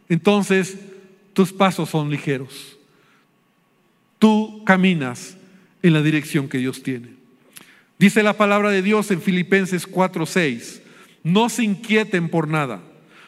entonces 0.10 0.80
tus 1.34 1.54
pasos 1.54 1.88
son 1.88 2.10
ligeros. 2.10 2.80
Tú 4.18 4.64
caminas 4.66 5.38
en 5.84 5.94
la 5.94 6.02
dirección 6.02 6.48
que 6.48 6.58
Dios 6.58 6.84
tiene. 6.84 7.10
Dice 8.00 8.24
la 8.24 8.34
palabra 8.34 8.72
de 8.72 8.82
Dios 8.82 9.12
en 9.12 9.22
Filipenses 9.22 9.88
4:6, 9.88 10.82
no 11.24 11.50
se 11.50 11.64
inquieten 11.64 12.30
por 12.30 12.48
nada, 12.48 12.82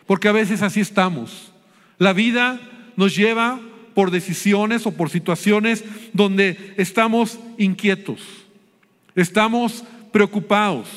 porque 0.07 0.27
a 0.27 0.31
veces 0.31 0.61
así 0.61 0.79
estamos. 0.79 1.51
La 1.99 2.13
vida 2.13 2.59
nos 2.95 3.15
lleva 3.15 3.59
por 3.93 4.11
decisiones 4.11 4.85
o 4.87 4.91
por 4.91 5.09
situaciones 5.09 5.83
donde 6.13 6.73
estamos 6.77 7.39
inquietos, 7.57 8.21
estamos 9.15 9.83
preocupados, 10.11 10.87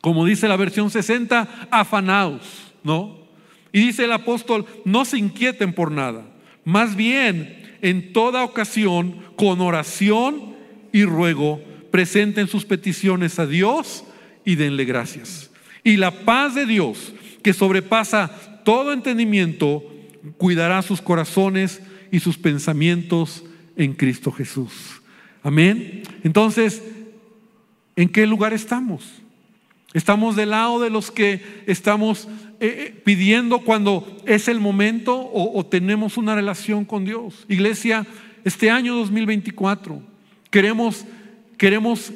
como 0.00 0.26
dice 0.26 0.48
la 0.48 0.56
versión 0.56 0.90
60, 0.90 1.68
afanados, 1.70 2.42
¿no? 2.82 3.18
Y 3.72 3.80
dice 3.80 4.04
el 4.04 4.12
apóstol, 4.12 4.66
no 4.84 5.04
se 5.04 5.18
inquieten 5.18 5.72
por 5.72 5.90
nada, 5.90 6.24
más 6.64 6.96
bien 6.96 7.59
en 7.82 8.12
toda 8.12 8.44
ocasión, 8.44 9.16
con 9.36 9.60
oración 9.60 10.54
y 10.92 11.04
ruego, 11.04 11.60
presenten 11.90 12.46
sus 12.46 12.64
peticiones 12.64 13.38
a 13.38 13.46
Dios 13.46 14.04
y 14.44 14.54
denle 14.54 14.84
gracias. 14.84 15.50
Y 15.84 15.96
la 15.96 16.10
paz 16.24 16.54
de 16.54 16.66
Dios, 16.66 17.12
que 17.42 17.52
sobrepasa 17.52 18.62
todo 18.64 18.92
entendimiento, 18.92 19.82
cuidará 20.36 20.82
sus 20.82 21.00
corazones 21.00 21.80
y 22.10 22.20
sus 22.20 22.38
pensamientos 22.38 23.44
en 23.76 23.94
Cristo 23.94 24.30
Jesús. 24.30 25.00
Amén. 25.42 26.02
Entonces, 26.22 26.82
¿en 27.96 28.08
qué 28.08 28.26
lugar 28.26 28.52
estamos? 28.52 29.04
Estamos 29.94 30.36
del 30.36 30.50
lado 30.50 30.80
de 30.80 30.90
los 30.90 31.10
que 31.10 31.64
estamos 31.66 32.28
eh, 32.60 32.86
eh, 32.86 33.02
pidiendo 33.04 33.60
cuando 33.60 34.18
es 34.26 34.46
el 34.46 34.60
momento 34.60 35.18
o, 35.32 35.64
tenemos 35.66 36.16
una 36.16 36.34
relación 36.34 36.84
con 36.84 37.04
Dios. 37.04 37.46
Iglesia, 37.48 38.06
este 38.44 38.70
año 38.70 38.94
2024 38.96 40.00
queremos, 40.50 41.04
queremos 41.56 42.12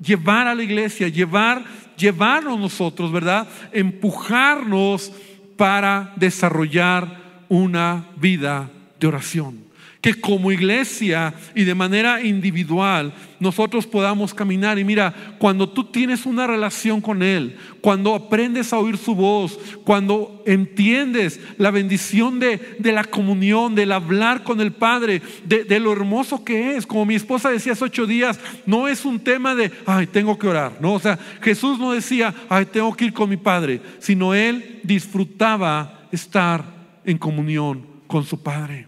llevar 0.00 0.46
a 0.46 0.54
la 0.54 0.62
iglesia, 0.62 1.08
llevar, 1.08 1.64
llevarnos 1.96 2.58
nosotros, 2.58 3.12
¿verdad? 3.12 3.48
Empujarnos 3.72 5.12
para 5.56 6.12
desarrollar 6.16 7.44
una 7.48 8.06
vida 8.16 8.70
de 9.00 9.06
oración 9.06 9.67
que 10.00 10.14
como 10.14 10.52
iglesia 10.52 11.34
y 11.54 11.64
de 11.64 11.74
manera 11.74 12.22
individual 12.22 13.12
nosotros 13.40 13.86
podamos 13.86 14.32
caminar. 14.32 14.78
Y 14.78 14.84
mira, 14.84 15.14
cuando 15.38 15.68
tú 15.68 15.84
tienes 15.84 16.24
una 16.24 16.46
relación 16.46 17.00
con 17.00 17.22
Él, 17.22 17.56
cuando 17.80 18.14
aprendes 18.14 18.72
a 18.72 18.78
oír 18.78 18.96
su 18.96 19.14
voz, 19.14 19.58
cuando 19.84 20.42
entiendes 20.46 21.40
la 21.56 21.70
bendición 21.70 22.38
de, 22.38 22.76
la 22.80 23.04
comunión, 23.04 23.74
del 23.74 23.92
hablar 23.92 24.44
con 24.44 24.60
el 24.60 24.72
Padre, 24.72 25.20
de, 25.44 25.64
de, 25.64 25.80
lo 25.80 25.92
hermoso 25.92 26.44
que 26.44 26.76
es, 26.76 26.86
como 26.86 27.04
mi 27.04 27.14
esposa 27.14 27.50
decía 27.50 27.72
hace 27.72 27.84
ocho 27.84 28.06
días, 28.06 28.38
no 28.66 28.88
es 28.88 29.04
un 29.04 29.20
tema 29.20 29.54
de, 29.54 29.70
ay, 29.86 30.06
tengo 30.06 30.38
que 30.38 30.48
orar, 30.48 30.78
¿no? 30.80 30.94
O 30.94 31.00
sea, 31.00 31.18
Jesús 31.40 31.78
no 31.78 31.92
decía, 31.92 32.34
ay, 32.48 32.66
tengo 32.66 32.94
que 32.94 33.06
ir 33.06 33.12
con 33.12 33.28
mi 33.28 33.36
Padre, 33.36 33.80
sino 33.98 34.34
Él 34.34 34.80
disfrutaba 34.82 36.08
estar 36.12 36.64
en 37.04 37.18
comunión 37.18 37.86
con 38.06 38.24
su 38.24 38.42
Padre. 38.42 38.87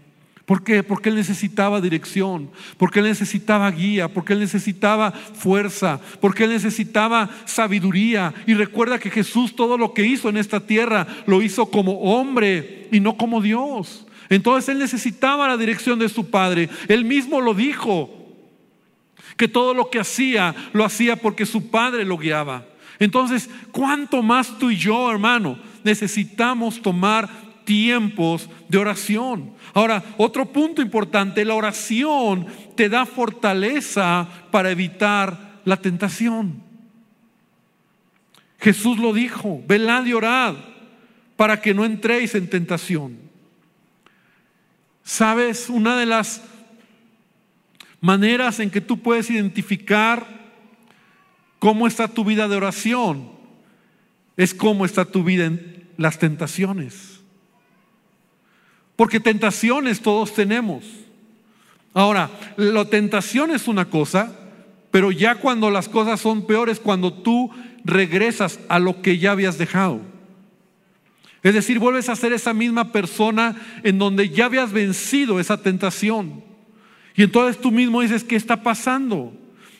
¿Por 0.51 0.65
qué? 0.65 0.83
Porque 0.83 1.07
él 1.07 1.15
necesitaba 1.15 1.79
dirección, 1.79 2.51
porque 2.77 2.99
él 2.99 3.05
necesitaba 3.05 3.71
guía, 3.71 4.09
porque 4.09 4.33
él 4.33 4.39
necesitaba 4.41 5.13
fuerza, 5.13 6.01
porque 6.19 6.43
él 6.43 6.49
necesitaba 6.49 7.29
sabiduría. 7.45 8.33
Y 8.45 8.53
recuerda 8.53 8.99
que 8.99 9.09
Jesús 9.09 9.55
todo 9.55 9.77
lo 9.77 9.93
que 9.93 10.05
hizo 10.05 10.27
en 10.27 10.35
esta 10.35 10.59
tierra 10.59 11.07
lo 11.25 11.41
hizo 11.41 11.67
como 11.67 11.93
hombre 12.01 12.89
y 12.91 12.99
no 12.99 13.15
como 13.15 13.39
Dios. 13.39 14.05
Entonces 14.27 14.67
él 14.67 14.79
necesitaba 14.79 15.47
la 15.47 15.55
dirección 15.55 15.97
de 15.99 16.09
su 16.09 16.29
Padre. 16.29 16.67
Él 16.89 17.05
mismo 17.05 17.39
lo 17.39 17.53
dijo, 17.53 18.09
que 19.37 19.47
todo 19.47 19.73
lo 19.73 19.89
que 19.89 20.01
hacía 20.01 20.53
lo 20.73 20.83
hacía 20.83 21.15
porque 21.15 21.45
su 21.45 21.71
Padre 21.71 22.03
lo 22.03 22.17
guiaba. 22.17 22.65
Entonces, 22.99 23.49
¿cuánto 23.71 24.21
más 24.21 24.59
tú 24.59 24.69
y 24.69 24.75
yo, 24.75 25.09
hermano, 25.09 25.57
necesitamos 25.85 26.81
tomar 26.81 27.29
tiempos 27.65 28.49
de 28.69 28.77
oración. 28.77 29.53
Ahora, 29.73 30.03
otro 30.17 30.45
punto 30.51 30.81
importante, 30.81 31.45
la 31.45 31.55
oración 31.55 32.47
te 32.75 32.89
da 32.89 33.05
fortaleza 33.05 34.27
para 34.51 34.71
evitar 34.71 35.61
la 35.65 35.77
tentación. 35.77 36.61
Jesús 38.59 38.97
lo 38.99 39.13
dijo, 39.13 39.61
velad 39.67 40.05
y 40.05 40.13
orad 40.13 40.55
para 41.35 41.59
que 41.59 41.73
no 41.73 41.85
entréis 41.85 42.35
en 42.35 42.49
tentación. 42.49 43.17
¿Sabes? 45.03 45.69
Una 45.69 45.97
de 45.97 46.05
las 46.05 46.43
maneras 47.99 48.59
en 48.59 48.69
que 48.69 48.81
tú 48.81 48.99
puedes 48.99 49.29
identificar 49.29 50.27
cómo 51.57 51.87
está 51.87 52.07
tu 52.07 52.23
vida 52.23 52.47
de 52.47 52.55
oración 52.55 53.31
es 54.37 54.53
cómo 54.53 54.85
está 54.85 55.05
tu 55.05 55.23
vida 55.23 55.45
en 55.45 55.89
las 55.97 56.19
tentaciones. 56.19 57.10
Porque 59.01 59.19
tentaciones 59.19 59.99
todos 59.99 60.31
tenemos. 60.31 60.83
Ahora, 61.91 62.29
la 62.55 62.85
tentación 62.85 63.49
es 63.49 63.67
una 63.67 63.85
cosa, 63.85 64.31
pero 64.91 65.11
ya 65.11 65.33
cuando 65.33 65.71
las 65.71 65.89
cosas 65.89 66.21
son 66.21 66.45
peores, 66.45 66.79
cuando 66.79 67.11
tú 67.11 67.49
regresas 67.83 68.59
a 68.69 68.77
lo 68.77 69.01
que 69.01 69.17
ya 69.17 69.31
habías 69.31 69.57
dejado. 69.57 70.01
Es 71.41 71.55
decir, 71.55 71.79
vuelves 71.79 72.09
a 72.09 72.15
ser 72.15 72.31
esa 72.31 72.53
misma 72.53 72.91
persona 72.91 73.55
en 73.81 73.97
donde 73.97 74.29
ya 74.29 74.45
habías 74.45 74.71
vencido 74.71 75.39
esa 75.39 75.57
tentación. 75.57 76.43
Y 77.15 77.23
entonces 77.23 77.59
tú 77.59 77.71
mismo 77.71 78.01
dices, 78.01 78.23
¿qué 78.23 78.35
está 78.35 78.61
pasando? 78.61 79.33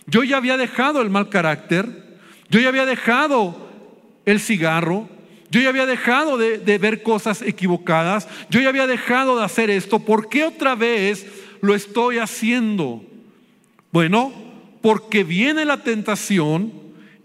Yo 0.07 0.23
ya 0.23 0.37
había 0.37 0.57
dejado 0.57 0.99
el 0.99 1.11
mal 1.11 1.29
carácter, 1.29 2.17
yo 2.49 2.59
ya 2.59 2.69
había 2.69 2.87
dejado 2.87 3.69
el 4.25 4.39
cigarro, 4.39 5.07
yo 5.51 5.60
ya 5.60 5.67
había 5.67 5.86
dejado 5.86 6.38
de, 6.38 6.77
ver 6.77 7.03
cosas 7.03 7.41
equivocadas. 7.41 8.25
Yo 8.50 8.62
ya 8.62 8.70
había 8.70 8.88
dejado 8.88 9.38
de 9.38 9.43
hacer 9.43 9.70
esto. 9.70 10.00
¿Por 10.00 10.29
qué 10.29 10.46
otra 10.46 10.75
vez 10.75 11.27
lo 11.60 11.75
estoy 11.75 12.20
haciendo? 12.20 13.03
Bueno, 13.91 14.31
porque 14.81 15.25
viene 15.25 15.65
la 15.65 15.84
tentación 15.84 16.72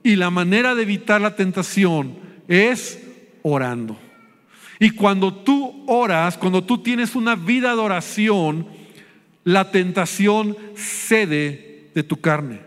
y 0.02 0.16
la 0.16 0.30
manera 0.30 0.74
de 0.74 0.82
evitar 0.82 1.20
la 1.20 1.36
tentación 1.36 2.18
es 2.48 3.00
orando. 3.42 3.96
Y 4.80 4.90
cuando 4.90 5.32
tú 5.32 5.84
oras, 5.86 6.36
cuando 6.36 6.64
tú 6.64 6.78
tienes 6.78 7.14
una 7.14 7.36
vida 7.36 7.76
de 7.76 7.80
oración, 7.80 8.66
la 9.44 9.70
tentación 9.70 10.56
cede 10.74 11.90
de 11.94 12.02
tu 12.02 12.20
carne. 12.20 12.58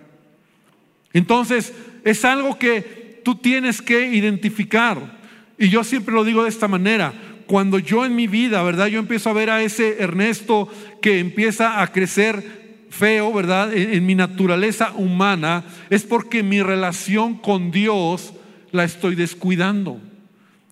Entonces, 1.12 1.74
es 2.06 2.24
algo 2.24 2.58
que 2.58 3.20
tú 3.26 3.36
tienes 3.36 3.82
que 3.82 4.08
identificar. 4.16 5.19
Y 5.60 5.68
yo 5.70 5.84
siempre 5.84 6.16
lo 6.16 6.24
digo 6.24 6.44
de 6.44 6.50
esta 6.50 6.70
manera, 6.70 7.14
cuando 7.46 7.80
yo 7.80 8.06
en 8.06 8.16
mi 8.16 8.28
vida, 8.28 8.64
¿verdad? 8.64 8.88
Yo 8.88 8.98
empiezo 9.00 9.30
a 9.30 9.34
ver 9.34 9.50
a 9.50 9.62
ese 9.62 10.02
Ernesto 10.02 10.70
que 11.02 11.20
empieza 11.20 11.82
a 11.82 11.92
crecer 11.92 12.86
feo, 12.90 13.34
¿verdad? 13.34 13.74
En, 13.74 14.06
mi 14.06 14.16
naturaleza 14.16 14.94
humana 14.96 15.66
es 15.90 16.04
porque 16.04 16.44
mi 16.44 16.62
relación 16.62 17.36
con 17.36 17.72
Dios 17.72 18.34
la 18.72 18.86
estoy 18.86 19.16
descuidando. 19.16 20.00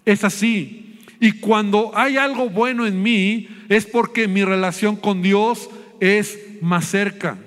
Es 0.05 0.23
así. 0.23 0.99
Y 1.19 1.33
cuando 1.33 1.91
hay 1.93 2.17
algo 2.17 2.49
bueno 2.49 2.85
en 2.85 3.01
mí 3.01 3.49
es 3.67 3.85
porque 3.85 4.27
mi 4.27 4.45
relación 4.45 4.95
con 4.95 5.21
Dios 5.21 5.69
es 5.99 6.39
más 6.61 6.85
cerca. 6.85 7.37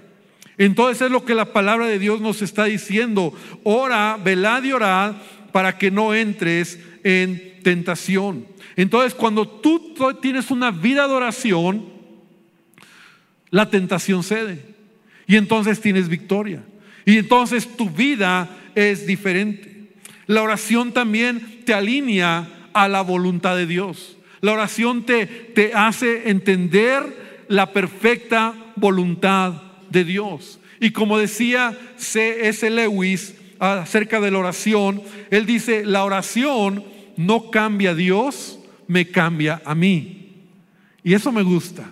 Entonces 0.59 1.03
es 1.03 1.11
lo 1.11 1.25
que 1.25 1.35
la 1.35 1.55
palabra 1.55 1.87
de 1.87 1.99
Dios 1.99 2.21
nos 2.21 2.43
está 2.43 2.65
diciendo. 2.65 3.33
Ora, 3.63 4.19
velad 4.23 4.63
y 4.65 4.73
orad 4.73 5.15
para 5.53 5.79
que 5.79 5.91
no 5.91 6.15
entres 6.15 6.79
en 7.05 7.61
tentación. 7.63 8.47
Entonces 8.77 9.15
cuando 9.15 9.47
tú 9.47 9.95
tienes 10.21 10.51
una 10.51 10.71
vida 10.71 11.07
de 11.07 11.15
oración, 11.15 11.85
la 13.51 13.69
tentación 13.71 14.23
cede. 14.23 14.65
Y 15.27 15.37
entonces 15.37 15.81
tienes 15.81 16.09
victoria. 16.09 16.63
Y 17.05 17.19
entonces 17.19 17.77
tu 17.77 17.91
vida 17.91 18.49
es 18.75 19.07
diferente. 19.07 19.89
La 20.27 20.43
oración 20.43 20.93
también 20.93 21.63
te 21.65 21.75
alinea 21.75 22.49
a 22.73 22.89
la 22.89 23.03
voluntad 23.03 23.57
de 23.57 23.67
Dios. 23.67 24.17
La 24.41 24.53
oración 24.53 25.05
te, 25.05 25.27
te 25.27 25.75
hace 25.75 26.31
entender 26.31 27.45
la 27.49 27.73
perfecta 27.73 28.55
voluntad 28.77 29.55
de 29.91 30.05
Dios. 30.05 30.61
Y 30.81 30.93
como 30.93 31.19
decía 31.19 31.77
C.S. 31.97 32.71
Lewis 32.71 33.35
acerca 33.61 34.21
de 34.21 34.31
la 34.31 34.39
oración, 34.39 35.03
él 35.31 35.47
dice, 35.47 35.85
la 35.85 36.05
oración 36.05 36.83
no 37.17 37.51
cambia 37.51 37.91
a 37.91 37.95
Dios, 37.95 38.59
me 38.89 39.09
cambia 39.09 39.63
a 39.65 39.75
mí. 39.75 40.47
Y 41.05 41.15
eso 41.15 41.31
me 41.31 41.43
gusta, 41.43 41.91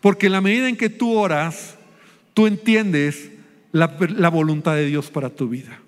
porque 0.00 0.26
en 0.26 0.32
la 0.32 0.40
medida 0.40 0.68
en 0.68 0.76
que 0.76 0.90
tú 0.90 1.14
oras, 1.14 1.76
tú 2.34 2.46
entiendes 2.46 3.30
la, 3.72 3.86
voluntad 4.30 4.74
de 4.74 4.86
Dios 4.86 5.10
para 5.10 5.30
tu 5.30 5.48
vida. 5.48 5.80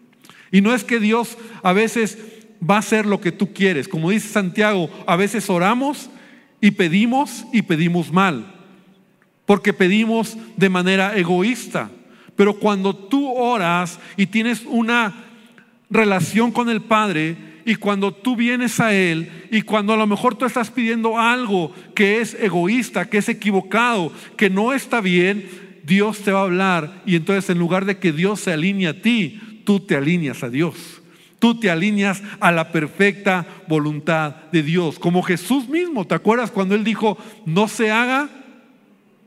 Y 0.51 0.61
no 0.61 0.75
es 0.75 0.83
que 0.83 0.99
Dios 0.99 1.39
a 1.63 1.73
veces 1.73 2.19
va 2.69 2.77
a 2.77 2.81
hacer 2.81 3.07
lo 3.07 3.21
que 3.21 3.31
tú 3.31 3.53
quieres. 3.53 3.87
Como 3.87 4.11
dice 4.11 4.29
Santiago, 4.29 4.91
a 5.07 5.17
veces 5.17 5.49
oramos 5.49 6.11
y 6.61 6.73
pedimos 6.73 7.45
y 7.53 7.63
pedimos 7.63 8.13
mal 8.13 8.57
porque 9.51 9.73
pedimos 9.73 10.37
de 10.57 10.69
manera 10.69 11.17
egoísta. 11.17 11.91
Pero 12.41 12.55
cuando 12.55 12.97
tú 12.97 13.31
oras 13.31 14.01
y 14.17 14.25
tienes 14.25 14.63
una 14.65 15.13
relación 15.91 16.51
con 16.51 16.71
el 16.71 16.81
Padre 16.81 17.37
y 17.67 17.75
cuando 17.75 18.15
tú 18.15 18.35
vienes 18.35 18.81
a 18.81 18.95
Él 18.95 19.31
y 19.51 19.61
cuando 19.61 19.93
a 19.93 19.99
lo 19.99 20.07
mejor 20.07 20.37
tú 20.37 20.47
estás 20.47 20.71
pidiendo 20.71 21.19
algo 21.19 21.71
que 21.95 22.23
es 22.23 22.33
egoísta, 22.41 23.11
que 23.11 23.19
es 23.19 23.29
equivocado, 23.29 24.11
que 24.39 24.49
no 24.49 24.73
está 24.73 25.03
bien, 25.03 25.47
Dios 25.85 26.21
te 26.21 26.33
va 26.33 26.41
a 26.41 26.45
hablar 26.45 27.03
y 27.05 27.17
entonces 27.17 27.51
en 27.51 27.59
lugar 27.59 27.85
de 27.85 27.99
que 27.99 28.11
Dios 28.11 28.41
se 28.41 28.55
alinee 28.55 28.89
a 28.89 29.03
ti, 29.03 29.63
tú 29.67 29.81
te 29.81 29.95
alineas 29.95 30.43
a 30.43 30.49
Dios. 30.49 31.03
Tú 31.41 31.61
te 31.61 31.71
alineas 31.71 32.23
a 32.41 32.53
la 32.53 32.73
perfecta 32.73 33.47
voluntad 33.69 34.37
de 34.51 34.63
Dios. 34.63 34.99
Como 34.99 35.23
Jesús 35.23 35.69
mismo, 35.69 36.07
¿te 36.07 36.15
acuerdas 36.15 36.51
cuando 36.51 36.75
Él 36.75 36.85
dijo, 36.85 37.19
no 37.45 37.69
se 37.69 37.91
haga 37.91 38.31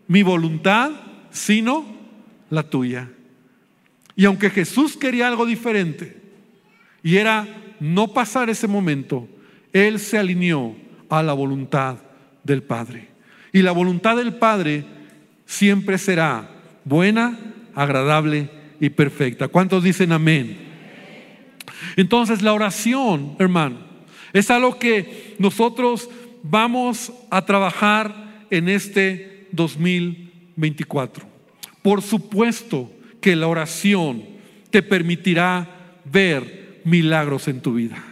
mi 0.08 0.24
voluntad, 0.24 0.90
sino 1.30 1.93
la 2.54 2.62
tuya. 2.62 3.10
Y 4.16 4.26
aunque 4.26 4.52
Jesús 4.52 4.96
quería 4.96 5.28
algo 5.28 5.48
diferente, 5.48 6.22
y 7.02 7.18
era 7.18 7.48
no 7.80 8.14
pasar 8.14 8.48
ese 8.50 8.68
momento, 8.68 9.28
Él 9.74 10.00
se 10.00 10.20
alineó 10.20 10.76
a 11.10 11.24
la 11.24 11.34
voluntad 11.34 11.98
del 12.44 12.62
Padre. 12.62 13.08
Y 13.52 13.64
la 13.64 13.72
voluntad 13.72 14.18
del 14.18 14.36
Padre 14.36 14.86
siempre 15.48 15.98
será 15.98 16.48
buena, 16.86 17.40
agradable 17.74 18.52
y 18.80 18.90
perfecta. 18.90 19.48
¿Cuántos 19.48 19.84
dicen 19.84 20.12
amén? 20.12 20.58
Entonces 21.96 22.44
la 22.44 22.54
oración, 22.54 23.36
hermano, 23.40 23.80
es 24.32 24.52
algo 24.52 24.78
que 24.78 25.36
nosotros 25.40 26.08
vamos 26.44 27.12
a 27.32 27.44
trabajar 27.46 28.46
en 28.52 28.70
este 28.70 29.48
2024. 29.54 31.33
Por 31.84 32.02
supuesto 32.02 32.92
que 33.22 33.36
la 33.36 33.48
oración 33.48 34.24
te 34.72 34.82
permitirá 34.82 36.00
ver 36.06 36.82
milagros 36.84 37.48
en 37.48 37.62
tu 37.62 37.76
vida. 37.76 38.04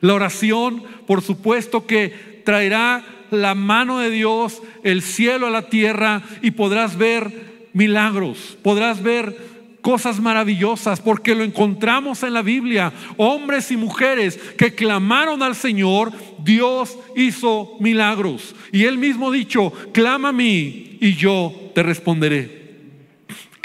La 0.00 0.14
oración, 0.14 0.82
por 1.06 1.20
supuesto 1.20 1.86
que 1.86 2.42
traerá 2.44 3.04
la 3.30 3.54
mano 3.54 3.98
de 3.98 4.10
Dios, 4.10 4.62
el 4.82 5.02
cielo 5.02 5.48
a 5.48 5.50
la 5.50 5.68
tierra 5.68 6.22
y 6.42 6.52
podrás 6.52 6.96
ver 6.96 7.68
milagros, 7.72 8.56
podrás 8.62 9.02
ver 9.02 9.36
cosas 9.80 10.18
maravillosas, 10.18 11.00
porque 11.00 11.36
lo 11.36 11.44
encontramos 11.44 12.24
en 12.24 12.32
la 12.32 12.42
Biblia. 12.42 12.92
Hombres 13.16 13.70
y 13.70 13.76
mujeres 13.76 14.36
que 14.58 14.74
clamaron 14.74 15.44
al 15.44 15.54
Señor, 15.54 16.12
Dios 16.42 16.98
hizo 17.14 17.76
milagros. 17.78 18.56
Y 18.72 18.84
él 18.84 18.98
mismo 18.98 19.30
dicho, 19.30 19.72
clama 19.92 20.30
a 20.30 20.32
mí 20.32 20.98
y 21.00 21.14
yo 21.14 21.70
te 21.72 21.84
responderé. 21.84 22.65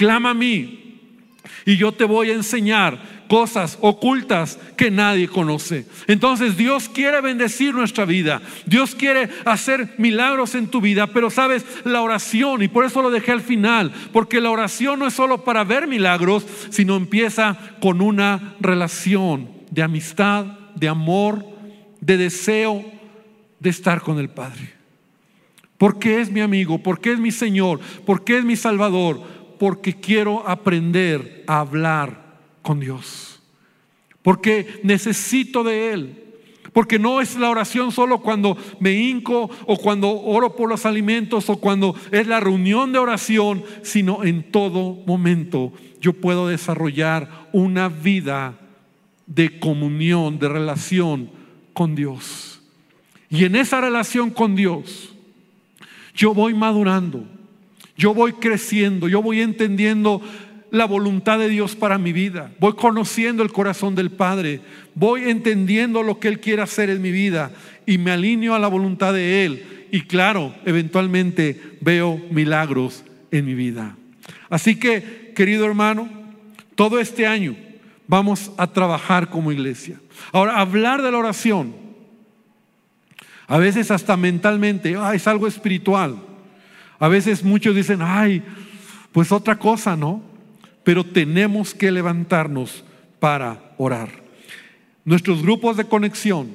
Clama 0.01 0.31
a 0.31 0.33
mí 0.33 0.97
y 1.63 1.77
yo 1.77 1.91
te 1.91 2.05
voy 2.05 2.31
a 2.31 2.33
enseñar 2.33 2.97
cosas 3.27 3.77
ocultas 3.81 4.57
que 4.75 4.89
nadie 4.89 5.27
conoce. 5.27 5.85
Entonces 6.07 6.57
Dios 6.57 6.89
quiere 6.89 7.21
bendecir 7.21 7.75
nuestra 7.75 8.05
vida. 8.05 8.41
Dios 8.65 8.95
quiere 8.95 9.29
hacer 9.45 9.93
milagros 9.99 10.55
en 10.55 10.69
tu 10.69 10.81
vida, 10.81 11.05
pero 11.05 11.29
sabes, 11.29 11.63
la 11.83 12.01
oración, 12.01 12.63
y 12.63 12.67
por 12.67 12.83
eso 12.83 13.03
lo 13.03 13.11
dejé 13.11 13.31
al 13.31 13.41
final, 13.41 13.93
porque 14.11 14.41
la 14.41 14.49
oración 14.49 14.97
no 14.97 15.05
es 15.05 15.13
solo 15.13 15.43
para 15.43 15.63
ver 15.63 15.85
milagros, 15.85 16.47
sino 16.71 16.95
empieza 16.95 17.59
con 17.79 18.01
una 18.01 18.55
relación 18.59 19.51
de 19.69 19.83
amistad, 19.83 20.45
de 20.73 20.87
amor, 20.87 21.45
de 21.99 22.17
deseo 22.17 22.83
de 23.59 23.69
estar 23.69 24.01
con 24.01 24.17
el 24.17 24.29
Padre. 24.29 24.73
Porque 25.77 26.21
es 26.21 26.31
mi 26.31 26.41
amigo, 26.41 26.79
porque 26.79 27.11
es 27.11 27.19
mi 27.19 27.31
Señor, 27.31 27.79
porque 28.03 28.37
es 28.37 28.43
mi 28.43 28.55
Salvador, 28.55 29.40
porque 29.61 29.93
quiero 29.93 30.49
aprender 30.49 31.43
a 31.45 31.59
hablar 31.59 32.39
con 32.63 32.79
Dios. 32.79 33.39
Porque 34.23 34.79
necesito 34.81 35.63
de 35.63 35.93
Él. 35.93 36.23
Porque 36.73 36.97
no 36.97 37.21
es 37.21 37.35
la 37.35 37.51
oración 37.51 37.91
solo 37.91 38.23
cuando 38.23 38.57
me 38.79 38.93
hinco 38.93 39.51
o 39.67 39.77
cuando 39.77 40.09
oro 40.09 40.55
por 40.55 40.67
los 40.67 40.87
alimentos 40.87 41.47
o 41.47 41.57
cuando 41.57 41.93
es 42.11 42.25
la 42.25 42.39
reunión 42.39 42.91
de 42.91 42.97
oración, 42.97 43.63
sino 43.83 44.23
en 44.23 44.51
todo 44.51 44.97
momento 45.05 45.73
yo 45.99 46.13
puedo 46.13 46.47
desarrollar 46.47 47.47
una 47.51 47.87
vida 47.87 48.57
de 49.27 49.59
comunión, 49.59 50.39
de 50.39 50.49
relación 50.49 51.29
con 51.73 51.93
Dios. 51.93 52.63
Y 53.29 53.45
en 53.45 53.55
esa 53.55 53.79
relación 53.79 54.31
con 54.31 54.55
Dios, 54.55 55.13
yo 56.15 56.33
voy 56.33 56.55
madurando, 56.55 57.27
yo 58.01 58.15
voy 58.15 58.33
creciendo, 58.33 59.07
yo 59.07 59.21
voy 59.21 59.41
entendiendo 59.41 60.23
la 60.71 60.85
voluntad 60.85 61.37
de 61.37 61.49
Dios 61.49 61.75
para 61.75 61.99
mi 61.99 62.11
vida. 62.13 62.51
Voy 62.59 62.73
conociendo 62.73 63.43
el 63.43 63.51
corazón 63.51 63.93
del 63.93 64.09
Padre. 64.09 64.59
Voy 64.95 65.29
entendiendo 65.29 66.01
lo 66.01 66.19
que 66.19 66.27
Él 66.27 66.39
quiere 66.39 66.63
hacer 66.63 66.89
en 66.89 66.99
mi 66.99 67.11
vida 67.11 67.51
y 67.85 67.99
me 67.99 68.09
alineo 68.09 68.55
a 68.55 68.59
la 68.59 68.69
voluntad 68.69 69.13
de 69.13 69.45
Él. 69.45 69.87
Y 69.91 70.01
claro, 70.01 70.55
eventualmente 70.65 71.61
veo 71.79 72.19
milagros 72.31 73.03
en 73.29 73.45
mi 73.45 73.53
vida. 73.53 73.95
Así 74.49 74.77
que, 74.77 75.31
querido 75.35 75.65
hermano, 75.65 76.09
todo 76.73 76.99
este 76.99 77.27
año 77.27 77.55
vamos 78.07 78.51
a 78.57 78.65
trabajar 78.65 79.29
como 79.29 79.51
iglesia. 79.51 80.01
Ahora, 80.31 80.59
hablar 80.59 81.03
de 81.03 81.11
la 81.11 81.19
oración, 81.19 81.75
a 83.45 83.59
veces 83.59 83.91
hasta 83.91 84.17
mentalmente, 84.17 84.97
es 85.13 85.27
algo 85.27 85.45
espiritual. 85.45 86.30
A 87.01 87.09
veces 87.09 87.43
muchos 87.43 87.75
dicen, 87.75 87.99
ay, 88.01 88.41
pues 89.11 89.33
otra 89.33 89.59
cosa, 89.59 89.97
¿no? 89.97 90.31
pero 90.83 91.03
tenemos 91.03 91.73
que 91.73 91.91
levantarnos 91.91 92.83
para 93.19 93.73
orar. 93.77 94.09
Nuestros 95.05 95.41
grupos 95.41 95.77
de 95.77 95.85
conexión, 95.85 96.49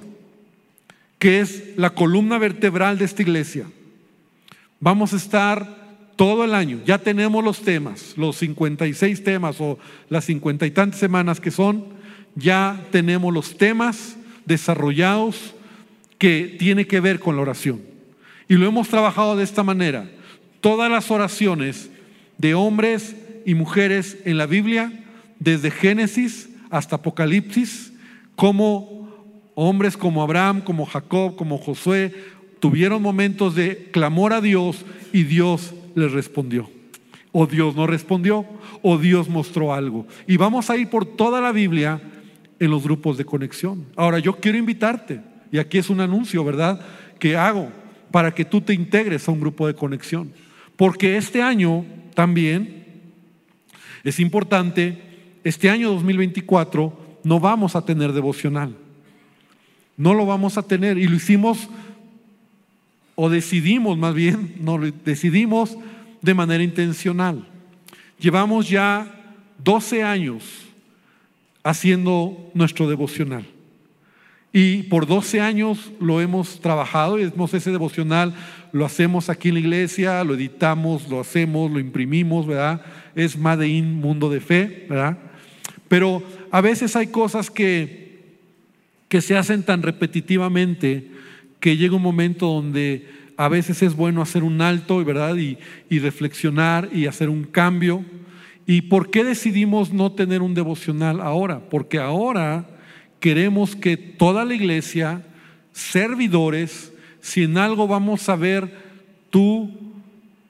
que 1.19 1.41
es 1.41 1.77
la 1.77 1.91
columna 1.91 2.39
vertebral 2.39 2.99
de 2.99 3.05
esta 3.05 3.23
iglesia, 3.23 3.67
vamos 4.81 5.13
a 5.13 5.17
estar 5.17 5.77
todo 6.17 6.45
el 6.45 6.55
año. 6.55 6.81
Ya 6.85 6.99
tenemos 6.99 7.45
los 7.45 7.61
temas, 7.61 8.15
los 8.17 8.37
56 8.37 9.23
temas 9.23 9.61
o 9.61 9.79
las 10.09 10.25
50 10.25 10.67
y 10.67 10.71
tantas 10.71 11.01
semanas 11.01 11.41
que 11.41 11.51
son, 11.51 11.85
ya 12.35 12.81
tenemos 12.91 13.33
los 13.33 13.57
temas 13.57 14.17
desarrollados 14.45 15.55
que 16.19 16.57
tiene 16.59 16.87
que 16.87 17.01
ver 17.01 17.21
con 17.21 17.37
la 17.37 17.43
oración. 17.43 17.81
Y 18.49 18.55
lo 18.55 18.67
hemos 18.67 18.89
trabajado 18.89 19.37
de 19.37 19.45
esta 19.45 19.63
manera. 19.63 20.09
Todas 20.67 20.91
las 20.91 21.13
oraciones 21.13 21.91
de 22.39 22.55
hombres 22.55 23.15
y 23.45 23.55
mujeres 23.55 24.19
en 24.25 24.37
la 24.37 24.47
Biblia, 24.47 24.93
desde 25.39 25.71
Génesis 25.71 26.49
hasta 26.71 26.97
Apocalipsis, 26.97 27.93
como 28.35 29.09
hombres 29.55 29.97
como 29.97 30.25
Abraham, 30.25 30.63
como 30.63 30.85
Jacob, 30.85 31.37
como 31.37 31.57
Josué, 31.57 32.13
tuvieron 32.59 33.01
momentos 33.01 33.55
de 33.55 33.91
clamor 33.93 34.33
a 34.33 34.41
Dios 34.41 34.85
y 35.13 35.23
Dios 35.23 35.73
les 35.95 36.11
respondió. 36.11 36.69
o 37.31 37.47
Dios 37.47 37.77
no 37.77 37.87
respondió, 37.87 38.45
o 38.83 38.99
Dios 38.99 39.29
mostró 39.29 39.73
algo. 39.73 40.05
Y 40.27 40.37
vamos 40.37 40.69
a 40.69 40.77
ir 40.77 40.91
por 40.91 41.05
toda 41.05 41.41
la 41.41 41.53
Biblia 41.53 42.01
en 42.59 42.71
los 42.73 42.83
grupos 42.83 43.17
de 43.17 43.25
conexión. 43.25 43.85
Ahora, 43.95 44.19
yo 44.19 44.35
quiero 44.35 44.59
invitarte, 44.59 45.21
y 45.53 45.59
aquí 45.59 45.79
es 45.79 45.91
un 45.91 46.01
anuncio, 46.01 46.43
¿verdad?, 46.43 46.81
que 47.21 47.37
hago 47.37 47.71
para 48.11 48.35
que 48.35 48.45
tú 48.45 48.61
te 48.61 48.75
integres 48.75 49.29
a 49.29 49.31
un 49.31 49.39
grupo 49.39 49.69
de 49.69 49.75
conexión. 49.75 50.33
Porque 50.77 51.17
este 51.17 51.43
año 51.43 51.85
también 52.15 52.85
es 54.05 54.21
importante, 54.21 55.03
este 55.43 55.71
año 55.71 55.91
2024 55.93 57.19
no 57.25 57.41
vamos 57.41 57.75
a 57.75 57.85
tener 57.85 58.13
devocional. 58.13 58.77
No 59.97 60.15
lo 60.15 60.27
vamos 60.27 60.59
a 60.59 60.63
tener. 60.63 60.99
Y 60.99 61.09
lo 61.09 61.17
hicimos, 61.17 61.69
o 63.15 63.31
decidimos 63.31 63.97
más 63.99 64.15
bien, 64.15 64.55
no 64.61 64.79
lo 64.79 64.91
decidimos 65.05 65.77
de 66.21 66.35
manera 66.35 66.63
intencional. 66.63 67.49
Llevamos 68.19 68.69
ya 68.69 69.35
12 69.65 70.03
años 70.03 70.45
haciendo 71.63 72.51
nuestro 72.55 72.89
devocional. 72.89 73.45
Y 74.53 74.85
por 74.85 75.07
12 75.07 75.41
años 75.41 75.93
lo 76.01 76.21
hemos 76.21 76.61
trabajado 76.61 77.19
y 77.19 77.23
hemos 77.23 77.53
ese 77.53 77.71
devocional, 77.71 78.35
lo 78.73 78.85
hacemos 78.85 79.29
aquí 79.29 79.49
en 79.49 79.55
la 79.55 79.61
iglesia, 79.61 80.25
lo 80.25 80.35
editamos, 80.35 81.09
lo 81.09 81.21
hacemos, 81.21 81.71
lo 81.71 81.79
imprimimos, 81.79 82.47
¿verdad? 82.47 82.81
Es 83.15 83.37
Made 83.37 83.69
in 83.69 83.95
Mundo 83.95 84.31
de 84.31 84.41
Fe, 84.41 84.87
¿verdad? 84.89 85.19
Pero 85.89 86.23
a 86.51 86.61
veces 86.61 86.97
hay 86.97 87.09
cosas 87.09 87.51
que, 87.51 88.39
que 89.09 89.21
se 89.21 89.37
hacen 89.37 89.63
tan 89.63 89.83
repetitivamente 89.83 91.11
que 91.61 91.77
llega 91.77 91.97
un 91.97 92.03
momento 92.03 92.47
donde 92.47 93.09
a 93.37 93.49
veces 93.49 93.83
es 93.83 93.95
bueno 93.95 94.23
hacer 94.23 94.43
un 94.43 94.61
alto, 94.61 95.05
¿verdad? 95.05 95.37
Y, 95.37 95.59
y 95.91 95.99
reflexionar 95.99 96.89
y 96.93 97.07
hacer 97.07 97.29
un 97.29 97.45
cambio. 97.45 98.05
¿Y 98.67 98.83
por 98.83 99.11
qué 99.11 99.23
decidimos 99.23 99.93
no 99.93 100.13
tener 100.13 100.43
un 100.43 100.55
devocional 100.55 101.21
ahora? 101.21 101.61
Porque 101.69 101.99
ahora 101.99 102.67
queremos 103.21 103.77
que 103.77 103.97
toda 103.97 104.45
la 104.45 104.55
iglesia, 104.55 105.23
servidores, 105.73 106.93
si 107.21 107.45
en 107.45 107.59
algo 107.59 107.89
vamos 107.89 108.29
a 108.29 108.37
ver 108.37 108.73
tú 109.31 109.86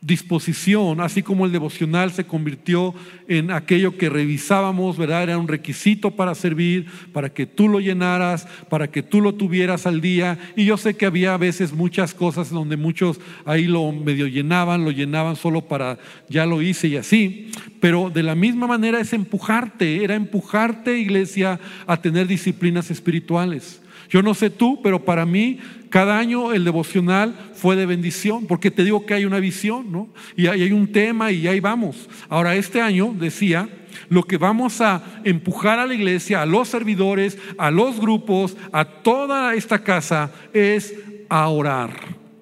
disposición, 0.07 1.01
así 1.01 1.23
como 1.23 1.47
el 1.47 1.53
devocional 1.53 2.12
se 2.12 2.25
convirtió 2.25 2.95
en 3.27 3.51
aquello 3.51 3.99
que 3.99 4.09
revisábamos, 4.09 4.97
¿verdad? 4.97 5.25
Era 5.25 5.38
un 5.38 5.49
requisito 5.49 6.12
para 6.12 6.37
servir, 6.37 6.87
para 7.12 7.31
que 7.31 7.45
tú 7.45 7.69
lo 7.69 7.81
llenaras, 7.81 8.47
para 8.69 8.88
que 8.88 9.03
tú 9.03 9.21
lo 9.21 9.35
tuvieras 9.35 9.85
al 9.85 10.01
día. 10.01 10.38
Y 10.55 10.64
yo 10.64 10.77
sé 10.77 10.97
que 10.97 11.07
había 11.07 11.35
a 11.35 11.38
veces 11.38 11.73
muchas 11.73 12.14
cosas 12.14 12.51
donde 12.51 12.77
muchos 12.77 13.21
ahí 13.45 13.64
lo 13.64 13.90
medio 13.90 14.29
llenaban, 14.29 14.85
lo 14.85 14.92
llenaban 14.92 15.35
solo 15.35 15.62
para, 15.62 15.99
ya 16.29 16.47
lo 16.47 16.62
hice 16.62 16.87
y 16.87 16.97
así. 16.97 17.51
Pero 17.81 18.09
de 18.09 18.23
la 18.23 18.37
misma 18.37 18.69
manera 18.69 19.01
es 19.01 19.12
empujarte, 19.12 20.05
era 20.05 20.14
empujarte, 20.14 20.99
iglesia, 20.99 21.59
a 21.87 22.01
tener 22.01 22.29
disciplinas 22.29 22.92
espirituales. 22.92 23.83
Yo 24.09 24.23
no 24.23 24.35
sé 24.35 24.51
tú, 24.51 24.81
pero 24.83 25.05
para 25.05 25.27
mí 25.27 25.59
cada 25.88 26.19
año 26.19 26.53
el 26.53 26.64
devocional 26.64 27.35
fue 27.55 27.77
de 27.77 27.87
bendición, 27.87 28.47
porque 28.47 28.71
te 28.71 28.85
digo 28.85 29.07
que 29.07 29.14
hay 29.14 29.25
una 29.25 29.40
visión, 29.40 29.90
¿no? 29.90 30.09
Y 30.37 30.47
hay 30.47 30.73
un 30.73 30.92
tema 30.92 31.33
y 31.33 31.47
ahí 31.49 31.61
vamos. 31.61 32.09
Ahora, 32.29 32.55
este 32.55 32.81
año, 32.81 33.14
decía, 33.19 33.69
lo 34.09 34.25
que 34.25 34.37
vamos 34.37 34.81
a 34.81 35.21
empujar 35.25 35.79
a 35.79 35.87
la 35.87 35.95
iglesia, 35.95 36.42
a 36.42 36.47
los 36.47 36.69
servidores, 36.69 37.38
a 37.59 37.71
los 37.71 38.01
grupos, 38.01 38.57
a 38.73 38.85
toda 38.85 39.55
esta 39.55 39.83
casa, 39.83 40.33
es 40.53 40.95
a 41.29 41.49
orar, 41.49 41.90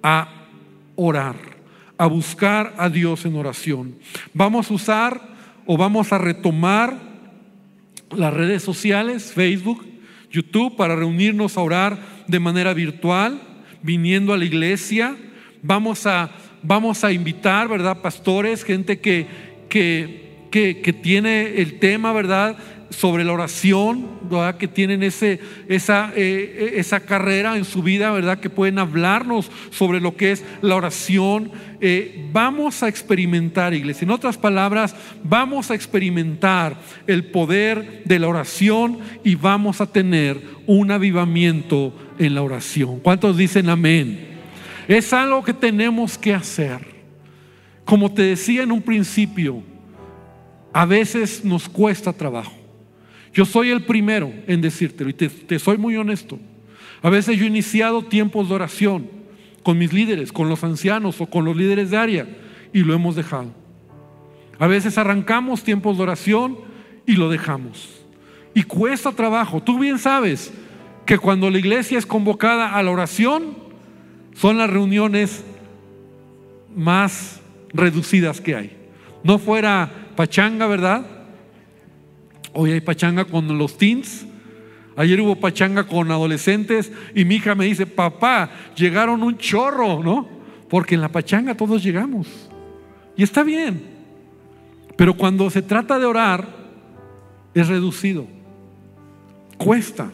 a 0.03 0.29
orar, 0.97 1.37
a 1.97 2.07
buscar 2.07 2.75
a 2.77 2.89
Dios 2.89 3.25
en 3.25 3.37
oración. 3.37 3.95
Vamos 4.33 4.71
a 4.71 4.75
usar 4.75 5.35
o 5.67 5.77
vamos 5.77 6.13
a 6.13 6.19
retomar 6.19 6.99
las 8.11 8.35
redes 8.35 8.63
sociales, 8.63 9.33
Facebook, 9.33 9.94
YouTube, 10.35 10.77
para 10.77 10.97
reunirnos 10.97 11.57
a 11.57 11.61
orar 11.61 11.97
de 12.27 12.41
manera 12.41 12.75
virtual, 12.75 13.41
viniendo 13.83 14.33
a 14.33 14.37
la 14.37 14.45
iglesia. 14.45 15.17
Vamos 15.63 16.07
a, 16.07 16.31
vamos 16.63 17.05
a 17.05 17.13
invitar, 17.13 17.69
¿verdad? 17.69 18.03
Pastores, 18.03 18.65
gente 18.65 18.99
que, 18.99 19.27
que, 19.69 20.25
que, 20.51 20.93
tiene 20.93 21.61
el 21.61 21.79
tema, 21.79 22.13
¿verdad? 22.13 22.57
Sobre 22.95 23.25
la 23.25 23.33
oración, 23.33 24.07
¿verdad? 24.23 24.57
que 24.57 24.69
tienen 24.69 25.03
ese, 25.03 25.41
esa, 25.69 26.13
eh, 26.17 26.75
esa 26.77 27.01
carrera 27.01 27.57
en 27.57 27.65
su 27.65 27.83
vida, 27.83 28.11
¿verdad? 28.13 28.39
que 28.39 28.51
pueden 28.51 28.79
hablarnos 28.79 29.51
sobre 29.71 30.01
lo 30.01 30.17
que 30.17 30.33
es 30.33 30.45
la 30.63 30.77
oración. 30.77 31.51
Eh, 31.81 32.29
vamos 32.33 32.83
a 32.83 32.89
experimentar, 32.89 33.75
iglesia. 33.75 34.05
En 34.05 34.11
otras 34.11 34.39
palabras, 34.39 34.95
vamos 35.23 35.71
a 35.71 35.75
experimentar 35.75 36.77
el 37.07 37.27
poder 37.27 38.03
de 38.05 38.19
la 38.19 38.29
oración 38.29 38.99
y 39.23 39.35
vamos 39.35 39.81
a 39.81 39.87
tener 39.87 40.41
un 40.67 40.91
avivamiento 40.91 41.93
en 42.19 42.35
la 42.35 42.43
oración. 42.43 43.01
¿Cuántos 43.01 43.37
dicen 43.37 43.69
amén? 43.69 44.29
Es 44.89 45.13
algo 45.13 45.43
que 45.43 45.53
tenemos 45.53 46.17
que 46.17 46.35
hacer. 46.35 46.95
Como 47.85 48.13
te 48.13 48.23
decía 48.23 48.63
en 48.63 48.73
un 48.73 48.81
principio, 48.81 49.63
a 50.73 50.87
veces 50.87 51.45
nos 51.45 51.69
cuesta 51.69 52.13
trabajo. 52.13 52.64
Yo 53.35 53.45
soy 53.45 53.71
el 53.71 53.83
primero 53.83 54.33
en 54.47 54.61
decírtelo 54.61 55.11
y 55.11 55.13
te, 55.13 55.59
soy 55.59 55.77
muy 55.77 55.97
honesto. 55.97 56.39
A 57.03 57.11
veces 57.11 57.37
yo 57.37 57.45
he 57.45 57.49
iniciado 57.49 58.03
tiempos 58.03 58.49
de 58.49 58.55
oración 58.55 59.11
con 59.65 59.77
mis 59.77 59.93
líderes, 59.93 60.33
con 60.33 60.49
los 60.49 60.63
ancianos 60.63 61.21
o 61.21 61.27
con 61.27 61.45
los 61.45 61.57
líderes 61.57 61.91
de 61.91 61.97
área 61.97 62.29
y 62.73 62.81
lo 62.81 62.95
hemos 62.95 63.17
dejado. 63.17 63.53
A 64.59 64.69
veces 64.69 64.97
arrancamos 64.99 65.65
tiempos 65.65 65.97
de 65.97 66.05
oración 66.05 66.59
y 67.07 67.17
lo 67.17 67.29
dejamos. 67.29 68.05
Y 68.55 68.63
cuesta 68.63 69.11
trabajo. 69.11 69.61
Tú 69.61 69.81
bien 69.81 69.99
sabes 69.99 70.53
que 71.05 71.19
cuando 71.19 71.51
la 71.51 71.59
iglesia 71.59 71.99
es 71.99 72.07
convocada 72.07 72.77
a 72.77 72.83
la 72.85 72.93
oración, 72.93 73.57
son 74.35 74.59
las 74.59 74.71
reuniones 74.71 75.45
más 76.75 77.41
reducidas 77.73 78.41
que 78.41 78.55
hay. 78.55 78.77
No 79.25 79.39
fuera 79.39 79.91
pachanga, 80.15 80.69
¿verdad? 80.69 81.14
Hoy 82.55 82.71
hay 82.71 82.81
pachanga 82.81 83.25
con 83.25 83.59
los 83.59 83.77
teens. 83.77 84.27
Ayer 84.97 85.21
hubo 85.21 85.37
pachanga 85.37 85.87
con 85.87 86.11
adolescentes 86.11 86.93
y 87.15 87.25
mi 87.25 87.37
hija 87.37 87.55
me 87.57 87.65
dice, 87.65 87.85
papá, 87.85 88.51
llegaron 88.77 89.23
un 89.25 89.37
chorro, 89.37 90.03
¿no? 90.03 90.29
Porque 90.71 90.95
en 90.95 91.01
la 91.01 91.11
pachanga 91.11 91.57
todos 91.57 91.83
llegamos. 91.83 92.29
Y 93.17 93.25
está 93.25 93.43
bien. 93.43 93.83
Pero 94.97 95.15
cuando 95.15 95.51
se 95.51 95.63
trata 95.63 95.99
de 95.99 96.05
orar, 96.05 96.47
es 97.55 97.67
reducido. 97.67 98.27
Cuesta. 99.59 100.11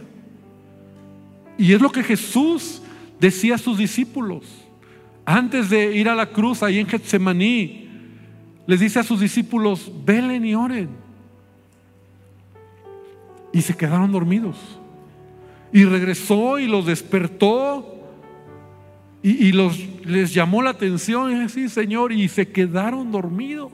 Y 1.59 1.75
es 1.75 1.81
lo 1.83 1.93
que 1.93 2.03
Jesús 2.03 2.81
decía 3.21 3.57
a 3.57 3.59
sus 3.59 3.77
discípulos. 3.77 4.45
Antes 5.27 5.69
de 5.69 5.95
ir 5.95 6.09
a 6.09 6.15
la 6.15 6.27
cruz 6.31 6.63
ahí 6.63 6.79
en 6.79 6.87
Getsemaní, 6.87 7.89
les 8.67 8.81
dice 8.81 8.99
a 8.99 9.03
sus 9.03 9.21
discípulos, 9.21 9.93
velen 10.05 10.45
y 10.47 10.55
oren. 10.55 11.00
Y 13.53 13.63
se 13.63 13.77
quedaron 13.77 14.13
dormidos. 14.13 14.57
Y 15.73 15.85
regresó 15.85 16.59
y 16.59 16.67
los 16.67 16.87
despertó 16.87 17.97
y, 19.23 19.53
los, 19.53 19.79
les 20.05 20.33
llamó 20.33 20.63
la 20.63 20.71
atención. 20.71 21.31
Y 21.33 21.41
así, 21.43 21.69
Señor, 21.69 22.13
y 22.13 22.29
se 22.29 22.49
quedaron 22.49 23.13
dormidos. 23.13 23.73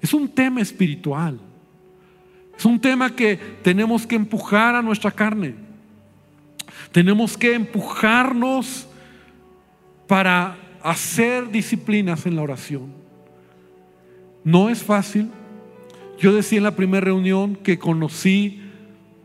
Es 0.00 0.14
un 0.14 0.28
tema 0.28 0.60
espiritual. 0.60 1.40
Es 2.56 2.64
un 2.64 2.80
tema 2.80 3.14
que 3.14 3.36
tenemos 3.62 4.06
que 4.06 4.14
empujar 4.14 4.74
a 4.74 4.82
nuestra 4.82 5.10
carne. 5.10 5.54
Tenemos 6.92 7.36
que 7.36 7.54
empujarnos 7.54 8.86
para 10.06 10.56
hacer 10.82 11.50
disciplinas 11.50 12.26
en 12.26 12.36
la 12.36 12.42
oración. 12.42 12.92
No 14.44 14.68
es 14.68 14.82
fácil, 14.82 15.30
yo 16.18 16.32
decía 16.32 16.58
en 16.58 16.64
la 16.64 16.76
primera 16.76 17.04
reunión 17.04 17.56
que 17.56 17.78
conocí, 17.78 18.60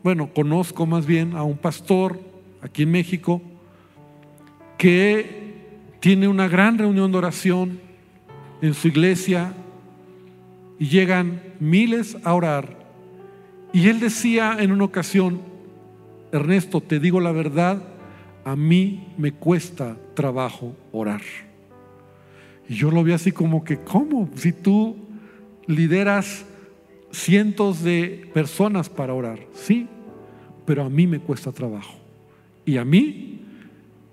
bueno, 0.03 0.29
conozco 0.33 0.85
más 0.85 1.05
bien 1.05 1.35
a 1.35 1.43
un 1.43 1.57
pastor 1.57 2.19
aquí 2.61 2.83
en 2.83 2.91
México 2.91 3.41
que 4.77 5.53
tiene 5.99 6.27
una 6.27 6.47
gran 6.47 6.77
reunión 6.77 7.11
de 7.11 7.17
oración 7.17 7.79
en 8.61 8.73
su 8.73 8.87
iglesia 8.87 9.53
y 10.79 10.87
llegan 10.87 11.41
miles 11.59 12.17
a 12.23 12.33
orar. 12.33 12.77
Y 13.73 13.87
él 13.89 13.99
decía 13.99 14.57
en 14.59 14.71
una 14.71 14.85
ocasión, 14.85 15.41
Ernesto, 16.31 16.81
te 16.81 16.99
digo 16.99 17.19
la 17.19 17.31
verdad, 17.31 17.83
a 18.45 18.55
mí 18.55 19.07
me 19.17 19.31
cuesta 19.31 19.97
trabajo 20.15 20.75
orar. 20.91 21.21
Y 22.67 22.75
yo 22.75 22.91
lo 22.91 23.03
vi 23.03 23.11
así 23.11 23.31
como 23.31 23.63
que, 23.63 23.79
¿cómo? 23.79 24.29
Si 24.35 24.53
tú 24.53 24.95
lideras 25.67 26.45
cientos 27.11 27.83
de 27.83 28.29
personas 28.33 28.89
para 28.89 29.13
orar, 29.13 29.39
sí, 29.53 29.87
pero 30.65 30.83
a 30.83 30.89
mí 30.89 31.07
me 31.07 31.19
cuesta 31.19 31.51
trabajo. 31.51 31.95
Y 32.65 32.77
a 32.77 32.85
mí, 32.85 33.41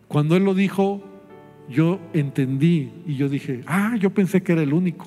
cuando 0.08 0.36
él 0.36 0.44
lo 0.44 0.54
dijo, 0.54 1.02
yo 1.68 2.00
entendí 2.12 2.90
y 3.06 3.16
yo 3.16 3.28
dije, 3.28 3.62
ah, 3.66 3.96
yo 3.98 4.10
pensé 4.10 4.42
que 4.42 4.52
era 4.52 4.62
el 4.62 4.72
único. 4.72 5.06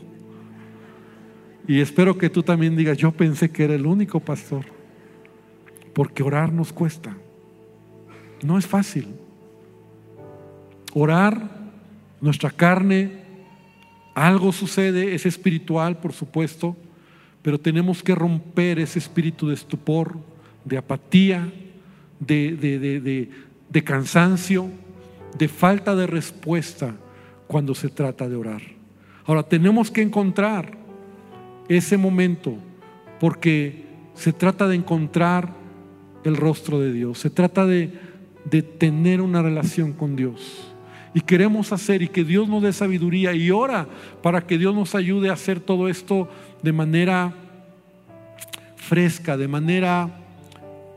Y 1.67 1.79
espero 1.81 2.17
que 2.17 2.29
tú 2.29 2.43
también 2.43 2.75
digas, 2.75 2.97
yo 2.97 3.11
pensé 3.11 3.49
que 3.51 3.63
era 3.63 3.75
el 3.75 3.85
único 3.85 4.19
pastor, 4.19 4.65
porque 5.93 6.23
orar 6.23 6.51
nos 6.51 6.73
cuesta. 6.73 7.15
No 8.43 8.57
es 8.57 8.65
fácil. 8.65 9.07
Orar, 10.93 11.49
nuestra 12.21 12.49
carne, 12.49 13.23
algo 14.15 14.51
sucede, 14.51 15.13
es 15.13 15.25
espiritual, 15.25 15.99
por 15.99 16.13
supuesto, 16.13 16.75
pero 17.41 17.59
tenemos 17.59 18.03
que 18.03 18.15
romper 18.15 18.79
ese 18.79 18.99
espíritu 18.99 19.47
de 19.47 19.53
estupor, 19.53 20.17
de 20.65 20.77
apatía, 20.77 21.51
de, 22.19 23.29
de 23.69 23.83
cansancio, 23.83 24.69
de 25.37 25.47
falta 25.47 25.95
de 25.95 26.07
respuesta 26.07 26.95
cuando 27.47 27.75
se 27.75 27.89
trata 27.89 28.27
de 28.27 28.35
orar. 28.35 28.61
Ahora, 29.25 29.43
tenemos 29.43 29.91
que 29.91 30.01
encontrar 30.01 30.77
ese 31.67 31.97
momento 31.97 32.57
porque 33.19 33.85
se 34.15 34.33
trata 34.33 34.67
de 34.67 34.75
encontrar 34.75 35.53
el 36.23 36.35
rostro 36.35 36.79
de 36.79 36.91
Dios, 36.91 37.19
se 37.19 37.29
trata 37.29 37.65
de, 37.65 37.93
de 38.45 38.61
tener 38.61 39.21
una 39.21 39.41
relación 39.41 39.93
con 39.93 40.15
Dios. 40.15 40.68
Y 41.13 41.21
queremos 41.21 41.71
hacer 41.71 42.01
y 42.01 42.07
que 42.07 42.23
Dios 42.23 42.47
nos 42.47 42.61
dé 42.61 42.71
sabiduría 42.71 43.33
y 43.33 43.49
ora 43.51 43.87
para 44.21 44.45
que 44.45 44.57
Dios 44.57 44.75
nos 44.75 44.93
ayude 44.93 45.29
a 45.29 45.33
hacer 45.33 45.59
todo 45.59 45.89
esto 45.89 46.29
de 46.61 46.71
manera 46.71 47.33
fresca, 48.75 49.37
de 49.37 49.47
manera 49.47 50.09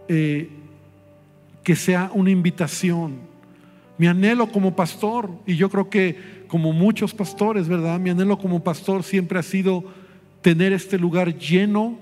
eh, 0.09 0.49
que 1.63 1.77
sea 1.77 2.11
una 2.15 2.31
invitación. 2.31 3.17
Mi 3.99 4.07
anhelo 4.07 4.49
como 4.49 4.75
pastor, 4.75 5.31
y 5.47 5.57
yo 5.57 5.71
creo 5.71 5.89
que 5.89 6.43
como 6.49 6.73
muchos 6.73 7.15
pastores, 7.15 7.69
¿verdad? 7.69 7.99
Mi 8.01 8.11
anhelo 8.11 8.39
como 8.39 8.63
pastor 8.63 9.03
siempre 9.03 9.39
ha 9.39 9.43
sido 9.43 9.85
tener 10.43 10.73
este 10.73 10.99
lugar 10.99 11.39
lleno 11.39 11.99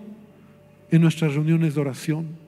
en 0.91 1.03
nuestras 1.03 1.35
reuniones 1.35 1.75
de 1.75 1.81
oración. 1.81 2.40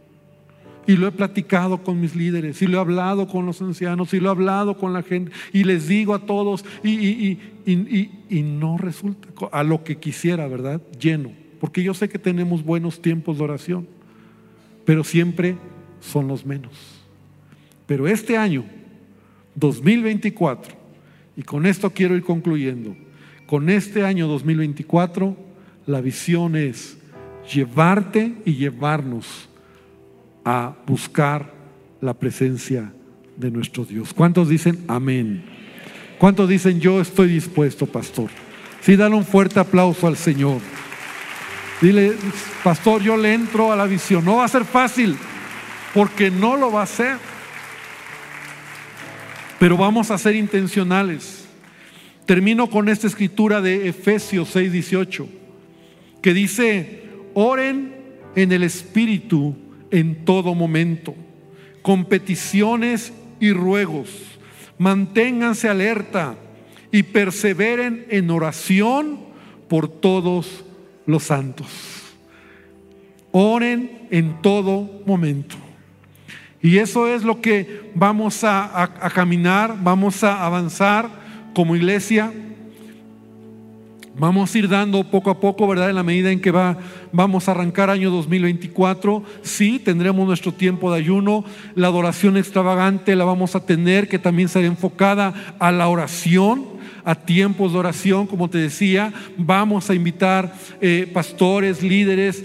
Y 0.86 0.96
lo 0.96 1.06
he 1.06 1.12
platicado 1.12 1.82
con 1.82 2.00
mis 2.00 2.16
líderes, 2.16 2.60
y 2.60 2.66
lo 2.66 2.78
he 2.78 2.80
hablado 2.80 3.28
con 3.28 3.46
los 3.46 3.62
ancianos, 3.62 4.12
y 4.14 4.20
lo 4.20 4.28
he 4.28 4.32
hablado 4.32 4.76
con 4.76 4.92
la 4.92 5.02
gente, 5.02 5.30
y 5.52 5.64
les 5.64 5.86
digo 5.86 6.14
a 6.14 6.26
todos, 6.26 6.64
y, 6.82 7.38
y, 7.64 8.42
no 8.42 8.78
resulta 8.78 9.28
a 9.52 9.62
lo 9.62 9.84
que 9.84 9.98
quisiera, 9.98 10.48
¿verdad? 10.48 10.82
Lleno. 10.98 11.30
Porque 11.60 11.82
yo 11.82 11.94
sé 11.94 12.08
que 12.08 12.18
tenemos 12.18 12.64
buenos 12.64 13.00
tiempos 13.00 13.38
de 13.38 13.44
oración, 13.44 13.86
pero 14.84 15.04
siempre 15.04 15.56
son 16.00 16.26
los 16.26 16.44
menos. 16.44 16.72
Pero 17.86 18.08
este 18.08 18.36
año, 18.36 18.64
2024, 19.54 20.74
y 21.36 21.42
con 21.42 21.66
esto 21.66 21.90
quiero 21.90 22.16
ir 22.16 22.24
concluyendo, 22.24 22.96
con 23.46 23.70
este 23.70 24.04
año 24.04 24.26
2024, 24.26 25.36
la 25.86 26.00
visión 26.00 26.56
es 26.56 26.98
llevarte 27.52 28.34
y 28.44 28.54
llevarnos 28.54 29.48
a 30.44 30.74
buscar 30.86 31.52
la 32.00 32.14
presencia 32.14 32.92
de 33.36 33.50
nuestro 33.50 33.84
Dios. 33.84 34.12
¿Cuántos 34.12 34.48
dicen 34.48 34.84
amén? 34.88 35.44
¿Cuántos 36.18 36.48
dicen 36.48 36.80
yo 36.80 37.00
estoy 37.00 37.28
dispuesto, 37.28 37.86
pastor? 37.86 38.30
Sí, 38.80 38.96
dale 38.96 39.14
un 39.14 39.24
fuerte 39.24 39.60
aplauso 39.60 40.06
al 40.06 40.16
Señor. 40.16 40.60
Dile, 41.80 42.12
pastor, 42.62 43.02
yo 43.02 43.16
le 43.16 43.34
entro 43.34 43.72
a 43.72 43.76
la 43.76 43.86
visión. 43.86 44.24
No 44.24 44.36
va 44.36 44.44
a 44.44 44.48
ser 44.48 44.64
fácil, 44.64 45.16
porque 45.94 46.30
no 46.30 46.56
lo 46.56 46.70
va 46.70 46.80
a 46.80 46.84
hacer. 46.84 47.16
Pero 49.58 49.76
vamos 49.76 50.10
a 50.10 50.18
ser 50.18 50.36
intencionales. 50.36 51.44
Termino 52.26 52.68
con 52.70 52.88
esta 52.88 53.08
escritura 53.08 53.60
de 53.60 53.88
Efesios 53.88 54.54
6:18, 54.54 55.26
que 56.20 56.32
dice, 56.32 57.04
oren 57.34 57.94
en 58.36 58.52
el 58.52 58.62
Espíritu 58.62 59.56
en 59.92 60.24
todo 60.24 60.54
momento, 60.56 61.14
con 61.82 62.06
peticiones 62.06 63.12
y 63.38 63.52
ruegos. 63.52 64.08
Manténganse 64.78 65.68
alerta 65.68 66.34
y 66.90 67.04
perseveren 67.04 68.06
en 68.08 68.30
oración 68.30 69.20
por 69.68 69.88
todos 69.88 70.64
los 71.06 71.22
santos. 71.22 71.68
Oren 73.30 74.08
en 74.10 74.42
todo 74.42 75.02
momento. 75.06 75.56
Y 76.60 76.78
eso 76.78 77.08
es 77.08 77.22
lo 77.22 77.40
que 77.40 77.90
vamos 77.94 78.44
a, 78.44 78.82
a 78.82 79.10
caminar, 79.10 79.76
vamos 79.82 80.24
a 80.24 80.44
avanzar 80.44 81.08
como 81.54 81.76
iglesia. 81.76 82.32
Vamos 84.14 84.54
a 84.54 84.58
ir 84.58 84.68
dando 84.68 85.04
poco 85.04 85.30
a 85.30 85.40
poco, 85.40 85.66
¿verdad? 85.66 85.88
En 85.88 85.96
la 85.96 86.02
medida 86.02 86.30
en 86.30 86.40
que 86.40 86.50
va, 86.50 86.76
vamos 87.12 87.48
a 87.48 87.52
arrancar 87.52 87.88
año 87.88 88.10
2024, 88.10 89.22
sí, 89.40 89.78
tendremos 89.78 90.26
nuestro 90.26 90.52
tiempo 90.52 90.92
de 90.92 90.98
ayuno. 90.98 91.44
La 91.74 91.86
adoración 91.86 92.36
extravagante 92.36 93.16
la 93.16 93.24
vamos 93.24 93.56
a 93.56 93.64
tener, 93.64 94.08
que 94.08 94.18
también 94.18 94.50
será 94.50 94.66
enfocada 94.66 95.54
a 95.58 95.72
la 95.72 95.88
oración, 95.88 96.66
a 97.04 97.14
tiempos 97.14 97.72
de 97.72 97.78
oración, 97.78 98.26
como 98.26 98.50
te 98.50 98.58
decía. 98.58 99.14
Vamos 99.38 99.88
a 99.88 99.94
invitar 99.94 100.52
eh, 100.82 101.10
pastores, 101.10 101.82
líderes, 101.82 102.44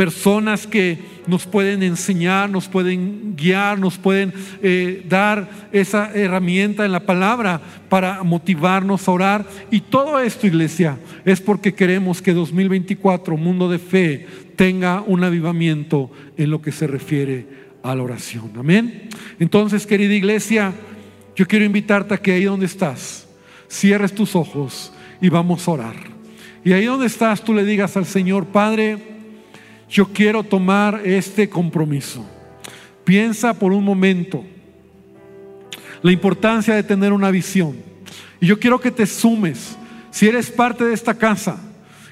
personas 0.00 0.66
que 0.66 0.98
nos 1.26 1.44
pueden 1.44 1.82
enseñar, 1.82 2.48
nos 2.48 2.68
pueden 2.68 3.36
guiar, 3.36 3.78
nos 3.78 3.98
pueden 3.98 4.32
eh, 4.62 5.04
dar 5.06 5.68
esa 5.72 6.10
herramienta 6.14 6.86
en 6.86 6.92
la 6.92 7.00
palabra 7.00 7.60
para 7.90 8.22
motivarnos 8.22 9.06
a 9.06 9.12
orar. 9.12 9.46
Y 9.70 9.82
todo 9.82 10.18
esto, 10.18 10.46
iglesia, 10.46 10.98
es 11.26 11.42
porque 11.42 11.74
queremos 11.74 12.22
que 12.22 12.32
2024, 12.32 13.36
mundo 13.36 13.68
de 13.68 13.78
fe, 13.78 14.26
tenga 14.56 15.02
un 15.02 15.22
avivamiento 15.22 16.10
en 16.38 16.48
lo 16.48 16.62
que 16.62 16.72
se 16.72 16.86
refiere 16.86 17.46
a 17.82 17.94
la 17.94 18.02
oración. 18.02 18.52
Amén. 18.56 19.10
Entonces, 19.38 19.86
querida 19.86 20.14
iglesia, 20.14 20.72
yo 21.36 21.46
quiero 21.46 21.66
invitarte 21.66 22.14
a 22.14 22.22
que 22.22 22.32
ahí 22.32 22.44
donde 22.44 22.64
estás, 22.64 23.28
cierres 23.68 24.14
tus 24.14 24.34
ojos 24.34 24.94
y 25.20 25.28
vamos 25.28 25.68
a 25.68 25.72
orar. 25.72 25.96
Y 26.64 26.72
ahí 26.72 26.86
donde 26.86 27.04
estás, 27.04 27.44
tú 27.44 27.52
le 27.52 27.66
digas 27.66 27.98
al 27.98 28.06
Señor, 28.06 28.46
Padre, 28.46 29.10
yo 29.90 30.06
quiero 30.12 30.44
tomar 30.44 31.02
este 31.04 31.48
compromiso. 31.48 32.24
Piensa 33.04 33.54
por 33.54 33.72
un 33.72 33.84
momento 33.84 34.44
la 36.00 36.12
importancia 36.12 36.74
de 36.74 36.84
tener 36.84 37.12
una 37.12 37.30
visión. 37.30 37.76
Y 38.40 38.46
yo 38.46 38.58
quiero 38.58 38.80
que 38.80 38.92
te 38.92 39.04
sumes, 39.04 39.76
si 40.10 40.28
eres 40.28 40.50
parte 40.50 40.84
de 40.84 40.94
esta 40.94 41.14
casa, 41.14 41.60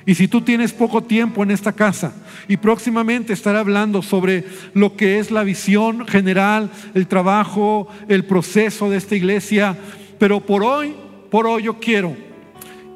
y 0.04 0.14
si 0.14 0.26
tú 0.26 0.40
tienes 0.40 0.72
poco 0.72 1.02
tiempo 1.02 1.42
en 1.42 1.50
esta 1.50 1.72
casa, 1.72 2.12
y 2.48 2.56
próximamente 2.56 3.32
estaré 3.32 3.58
hablando 3.58 4.02
sobre 4.02 4.44
lo 4.74 4.96
que 4.96 5.18
es 5.18 5.30
la 5.30 5.44
visión 5.44 6.06
general, 6.06 6.70
el 6.94 7.06
trabajo, 7.06 7.88
el 8.08 8.24
proceso 8.24 8.90
de 8.90 8.96
esta 8.96 9.14
iglesia, 9.14 9.76
pero 10.18 10.40
por 10.40 10.64
hoy, 10.64 10.94
por 11.30 11.46
hoy 11.46 11.64
yo 11.64 11.78
quiero 11.78 12.16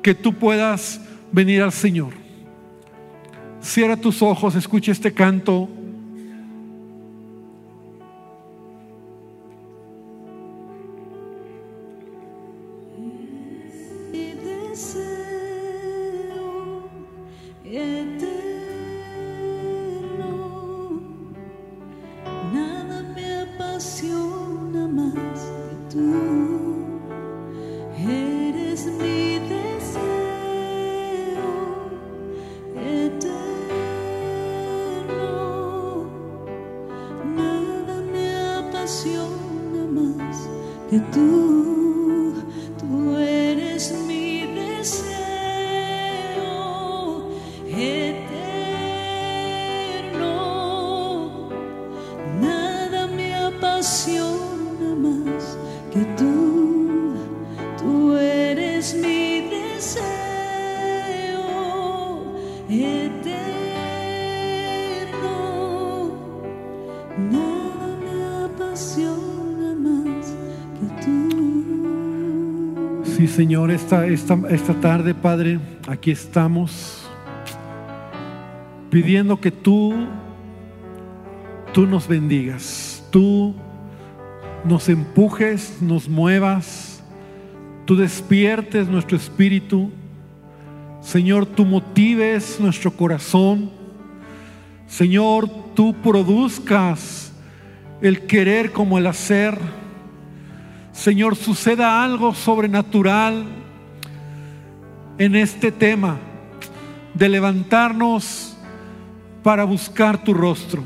que 0.02 0.14
tú 0.14 0.34
puedas 0.34 1.00
venir 1.30 1.62
al 1.62 1.72
Señor 1.72 2.21
Cierra 3.62 3.96
tus 3.96 4.22
ojos, 4.22 4.56
escucha 4.56 4.92
este 4.92 5.12
canto. 5.12 5.68
Señor, 40.92 41.61
esta, 73.82 74.06
esta, 74.06 74.38
esta 74.48 74.74
tarde, 74.74 75.12
Padre, 75.12 75.58
aquí 75.88 76.12
estamos. 76.12 77.08
pidiendo 78.90 79.40
que 79.40 79.50
tú, 79.50 80.06
tú 81.72 81.86
nos 81.86 82.06
bendigas, 82.06 83.02
tú 83.10 83.54
nos 84.64 84.88
empujes, 84.88 85.78
nos 85.80 86.08
muevas, 86.08 87.02
tú 87.84 87.96
despiertes 87.96 88.86
nuestro 88.86 89.16
espíritu. 89.16 89.90
Señor, 91.00 91.46
tú 91.46 91.64
motives 91.64 92.60
nuestro 92.60 92.92
corazón. 92.92 93.70
Señor, 94.86 95.48
tú 95.74 95.94
produzcas 95.94 97.32
el 98.00 98.26
querer 98.26 98.70
como 98.70 98.98
el 98.98 99.08
hacer. 99.08 99.58
Señor, 100.92 101.34
suceda 101.34 102.04
algo 102.04 102.32
sobrenatural 102.34 103.61
en 105.18 105.36
este 105.36 105.70
tema 105.70 106.18
de 107.14 107.28
levantarnos 107.28 108.56
para 109.42 109.64
buscar 109.64 110.22
tu 110.22 110.34
rostro. 110.34 110.82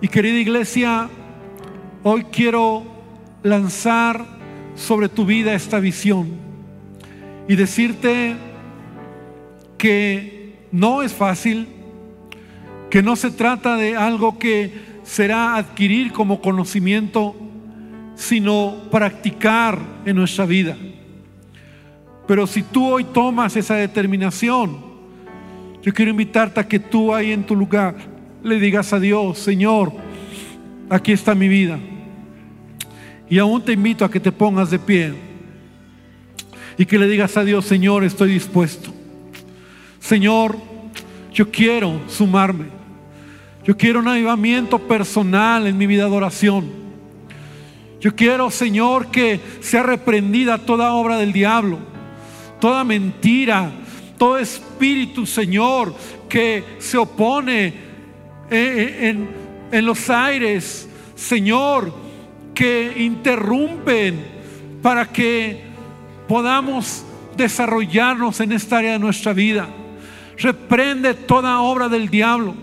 Y 0.00 0.08
querida 0.08 0.38
iglesia, 0.38 1.08
hoy 2.02 2.24
quiero 2.24 2.82
lanzar 3.42 4.24
sobre 4.74 5.08
tu 5.08 5.24
vida 5.24 5.54
esta 5.54 5.80
visión 5.80 6.30
y 7.48 7.56
decirte 7.56 8.36
que 9.76 10.66
no 10.72 11.02
es 11.02 11.12
fácil, 11.12 11.68
que 12.90 13.02
no 13.02 13.16
se 13.16 13.30
trata 13.30 13.76
de 13.76 13.96
algo 13.96 14.38
que 14.38 14.72
será 15.02 15.56
adquirir 15.56 16.12
como 16.12 16.40
conocimiento, 16.40 17.34
sino 18.14 18.76
practicar 18.90 19.78
en 20.04 20.16
nuestra 20.16 20.44
vida. 20.44 20.76
Pero 22.28 22.46
si 22.46 22.62
tú 22.62 22.86
hoy 22.86 23.04
tomas 23.04 23.56
esa 23.56 23.76
determinación, 23.76 24.76
yo 25.82 25.94
quiero 25.94 26.10
invitarte 26.10 26.60
a 26.60 26.68
que 26.68 26.78
tú 26.78 27.14
ahí 27.14 27.32
en 27.32 27.42
tu 27.42 27.56
lugar 27.56 27.96
le 28.44 28.60
digas 28.60 28.92
a 28.92 29.00
Dios, 29.00 29.38
Señor, 29.38 29.94
aquí 30.90 31.12
está 31.12 31.34
mi 31.34 31.48
vida. 31.48 31.78
Y 33.30 33.38
aún 33.38 33.64
te 33.64 33.72
invito 33.72 34.04
a 34.04 34.10
que 34.10 34.20
te 34.20 34.30
pongas 34.30 34.70
de 34.70 34.78
pie 34.78 35.14
y 36.76 36.84
que 36.84 36.98
le 36.98 37.08
digas 37.08 37.34
a 37.38 37.44
Dios, 37.44 37.64
Señor, 37.64 38.04
estoy 38.04 38.34
dispuesto. 38.34 38.92
Señor, 39.98 40.58
yo 41.32 41.50
quiero 41.50 41.98
sumarme. 42.08 42.66
Yo 43.64 43.74
quiero 43.74 44.00
un 44.00 44.08
avivamiento 44.08 44.78
personal 44.78 45.66
en 45.66 45.78
mi 45.78 45.86
vida 45.86 46.04
de 46.04 46.10
oración. 46.10 46.66
Yo 48.02 48.14
quiero, 48.14 48.50
Señor, 48.50 49.10
que 49.10 49.40
sea 49.60 49.82
reprendida 49.82 50.58
toda 50.58 50.92
obra 50.92 51.16
del 51.16 51.32
diablo 51.32 51.96
toda 52.60 52.84
mentira, 52.84 53.70
todo 54.16 54.38
espíritu, 54.38 55.26
Señor, 55.26 55.94
que 56.28 56.64
se 56.78 56.98
opone 56.98 57.66
eh, 57.66 57.74
eh, 58.50 59.08
en, 59.08 59.28
en 59.70 59.86
los 59.86 60.10
aires, 60.10 60.88
Señor, 61.14 61.92
que 62.54 62.92
interrumpen 62.96 64.24
para 64.82 65.06
que 65.06 65.62
podamos 66.26 67.04
desarrollarnos 67.36 68.40
en 68.40 68.52
esta 68.52 68.78
área 68.78 68.92
de 68.92 68.98
nuestra 68.98 69.32
vida. 69.32 69.68
Reprende 70.36 71.14
toda 71.14 71.60
obra 71.60 71.88
del 71.88 72.08
diablo. 72.08 72.54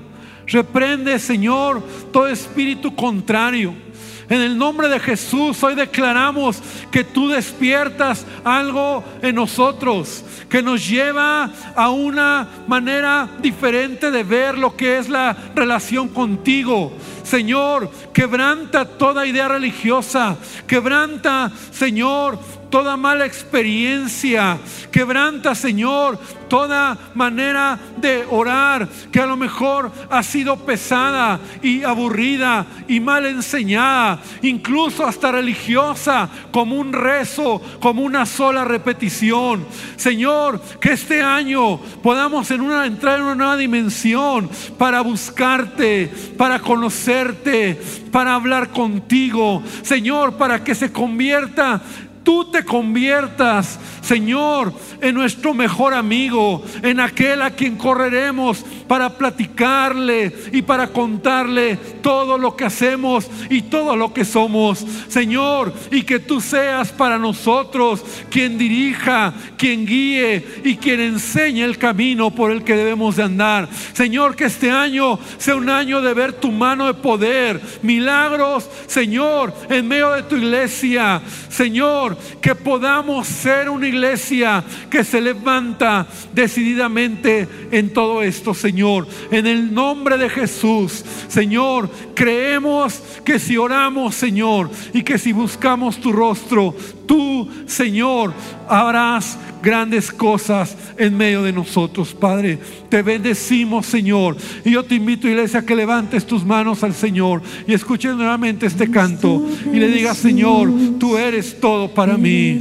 Reprende, 0.47 1.17
Señor, 1.19 1.81
todo 2.12 2.27
espíritu 2.27 2.95
contrario. 2.95 3.85
En 4.27 4.41
el 4.41 4.57
nombre 4.57 4.89
de 4.89 4.99
Jesús 4.99 5.61
hoy 5.63 5.75
declaramos 5.75 6.61
que 6.91 7.03
tú 7.03 7.27
despiertas 7.27 8.25
algo 8.43 9.03
en 9.21 9.35
nosotros 9.35 10.23
que 10.49 10.61
nos 10.61 10.88
lleva 10.88 11.49
a 11.75 11.89
una 11.89 12.47
manera 12.67 13.29
diferente 13.41 14.09
de 14.09 14.23
ver 14.23 14.57
lo 14.57 14.75
que 14.75 14.97
es 14.97 15.09
la 15.09 15.35
relación 15.53 16.09
contigo. 16.09 16.93
Señor, 17.23 17.89
quebranta 18.13 18.85
toda 18.85 19.25
idea 19.25 19.47
religiosa, 19.47 20.38
quebranta, 20.67 21.51
Señor, 21.71 22.39
toda 22.75 22.97
mala 22.97 23.25
experiencia. 23.25 24.57
Quebranta, 24.91 25.55
Señor, 25.55 26.19
toda 26.49 26.97
manera 27.13 27.79
de 27.95 28.25
orar 28.29 28.89
que 29.13 29.21
a 29.21 29.25
lo 29.25 29.38
mejor 29.38 29.89
ha 30.09 30.21
sido 30.21 30.57
pesada 30.57 31.39
y 31.61 31.83
aburrida 31.83 32.65
y 32.89 32.99
mal 32.99 33.27
enseñada, 33.27 34.19
incluso 34.41 35.05
hasta 35.05 35.31
religiosa, 35.31 36.29
como 36.51 36.75
un 36.75 36.91
rezo, 36.91 37.61
como 37.79 38.01
una 38.01 38.25
sola 38.25 38.65
repetición. 38.65 39.65
Señor, 39.95 40.59
que 40.81 40.91
este 40.91 41.21
año 41.21 41.77
podamos 42.03 42.51
entrar 42.51 43.19
en 43.19 43.23
una 43.23 43.35
nueva 43.35 43.55
dimensión 43.55 44.49
para 44.77 44.99
buscarte, 44.99 46.11
para 46.38 46.59
conocerte, 46.59 47.79
para 48.11 48.35
hablar 48.35 48.71
contigo. 48.71 49.63
Señor, 49.81 50.33
para 50.33 50.61
que 50.61 50.75
se 50.75 50.91
convierta 50.91 51.81
tú 52.25 52.45
te 52.45 52.65
conviertas, 52.65 53.79
Señor, 54.01 54.73
en 54.99 55.15
nuestro 55.15 55.53
mejor 55.53 55.93
amigo, 55.93 56.65
en 56.81 56.99
aquel 56.99 57.41
a 57.41 57.51
quien 57.51 57.77
correremos 57.77 58.65
para 58.88 59.17
platicarle 59.17 60.35
y 60.51 60.61
para 60.63 60.88
contarle 60.88 61.77
todo 62.01 62.38
lo 62.38 62.55
que 62.55 62.65
hacemos 62.65 63.27
y 63.49 63.61
todo 63.61 63.95
lo 63.95 64.13
que 64.13 64.25
somos, 64.25 64.85
Señor, 65.07 65.73
y 65.91 66.01
que 66.01 66.19
tú 66.19 66.41
seas 66.41 66.91
para 66.91 67.17
nosotros 67.17 68.03
quien 68.29 68.57
dirija, 68.57 69.33
quien 69.57 69.85
guíe 69.85 70.61
y 70.63 70.77
quien 70.77 70.99
enseñe 70.99 71.63
el 71.63 71.77
camino 71.77 72.31
por 72.31 72.51
el 72.51 72.63
que 72.63 72.75
debemos 72.75 73.15
de 73.15 73.23
andar. 73.23 73.69
Señor, 73.93 74.35
que 74.35 74.45
este 74.45 74.71
año 74.71 75.19
sea 75.38 75.55
un 75.55 75.69
año 75.69 76.01
de 76.01 76.13
ver 76.13 76.33
tu 76.33 76.51
mano 76.51 76.88
de 76.88 76.95
poder, 76.95 77.61
milagros, 77.83 78.67
Señor, 78.88 79.53
en 79.69 79.88
medio 79.88 80.11
de 80.11 80.23
tu 80.23 80.35
iglesia, 80.35 81.21
Señor, 81.49 82.14
que 82.41 82.56
podamos 82.56 83.28
ser 83.28 83.69
una 83.69 83.88
iglesia 83.88 84.63
que 84.89 85.04
se 85.04 85.21
levanta 85.21 86.08
decididamente 86.34 87.47
en 87.71 87.91
todo 87.93 88.21
esto, 88.21 88.54
Señor. 88.54 89.08
En 89.32 89.47
el 89.47 89.73
nombre 89.73 90.17
de 90.17 90.30
Jesús, 90.30 91.04
Señor, 91.28 91.89
creemos 92.13 93.01
que 93.23 93.39
si 93.39 93.58
oramos, 93.58 94.15
Señor, 94.15 94.69
y 94.93 95.04
que 95.04 95.17
si 95.17 95.32
buscamos 95.32 95.97
tu 95.97 96.12
rostro, 96.12 96.75
tú, 97.06 97.48
Señor, 97.65 98.34
harás 98.68 99.38
grandes 99.62 100.12
cosas 100.12 100.78
en 100.98 101.18
medio 101.18 101.41
de 101.44 101.52
nosotros, 101.52 102.13
Padre. 102.13 102.60
Te 102.89 103.02
bendecimos, 103.02 103.86
Señor. 103.86 104.38
Y 104.63 104.72
yo 104.72 104.84
te 104.84 104.96
invito, 104.96 105.28
iglesia, 105.28 105.62
a 105.62 105.65
que 105.65 105.76
levantes 105.76 106.26
tus 106.26 106.46
manos 106.46 106.84
al 106.84 106.94
Señor 106.94 107.41
y 107.68 107.74
escuches 107.74 108.15
nuevamente 108.15 108.65
este 108.68 108.89
canto 108.89 109.44
y 109.65 109.78
le 109.78 109.88
digas, 109.88 110.18
Señor, 110.18 110.72
tú 111.00 111.18
eres 111.18 111.60
todo 111.60 111.94
para 111.94 112.18
mí. 112.18 112.60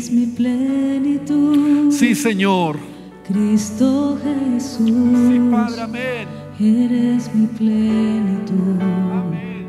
Sí, 1.90 2.14
Señor. 2.14 2.78
Cristo 3.26 4.18
Jesús. 4.22 4.78
Sí, 4.78 5.40
Padre, 5.50 5.80
amén. 5.82 6.28
Eres 6.60 7.34
mi 7.34 7.46
plenitud. 7.46 8.80
Amén. 8.80 9.66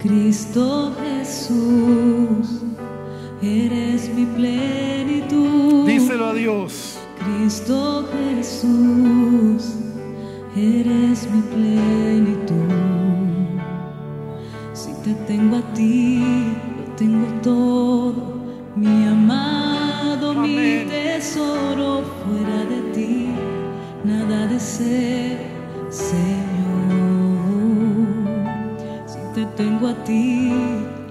Cristo 0.00 0.94
Jesús. 1.00 2.62
Eres 3.42 4.08
mi 4.14 4.24
plenitud. 4.24 5.84
Díselo 5.84 6.26
a 6.26 6.34
Dios. 6.34 6.96
Cristo 7.18 8.08
Jesús, 8.12 9.74
eres 10.56 11.28
mi 11.28 11.42
plenitud. 11.42 12.72
Si 14.72 14.92
te 15.02 15.14
tengo 15.26 15.56
a 15.56 15.74
ti, 15.74 16.22
lo 16.78 16.94
tengo 16.94 17.26
todo, 17.42 18.14
mi 18.76 19.06
amado, 19.08 20.34
mi 20.34 20.84
tesoro, 20.86 22.02
fuera 22.24 22.64
de 22.64 22.80
ti, 22.92 23.28
nada 24.04 24.46
deseo, 24.46 25.38
Señor. 25.90 26.22
Si 29.06 29.18
te 29.34 29.46
tengo 29.56 29.88
a 29.88 29.94
ti, 30.04 30.52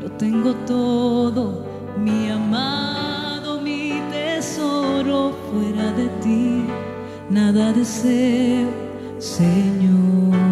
lo 0.02 0.10
tengo 0.12 0.54
todo, 0.66 1.71
mi 1.98 2.30
amado, 2.30 3.62
mi 3.62 4.02
tesoro, 4.12 5.34
fuera 5.50 5.92
de 5.94 6.08
ti, 6.22 6.66
nada 7.30 7.72
deseo, 7.74 8.70
Señor. 9.20 10.51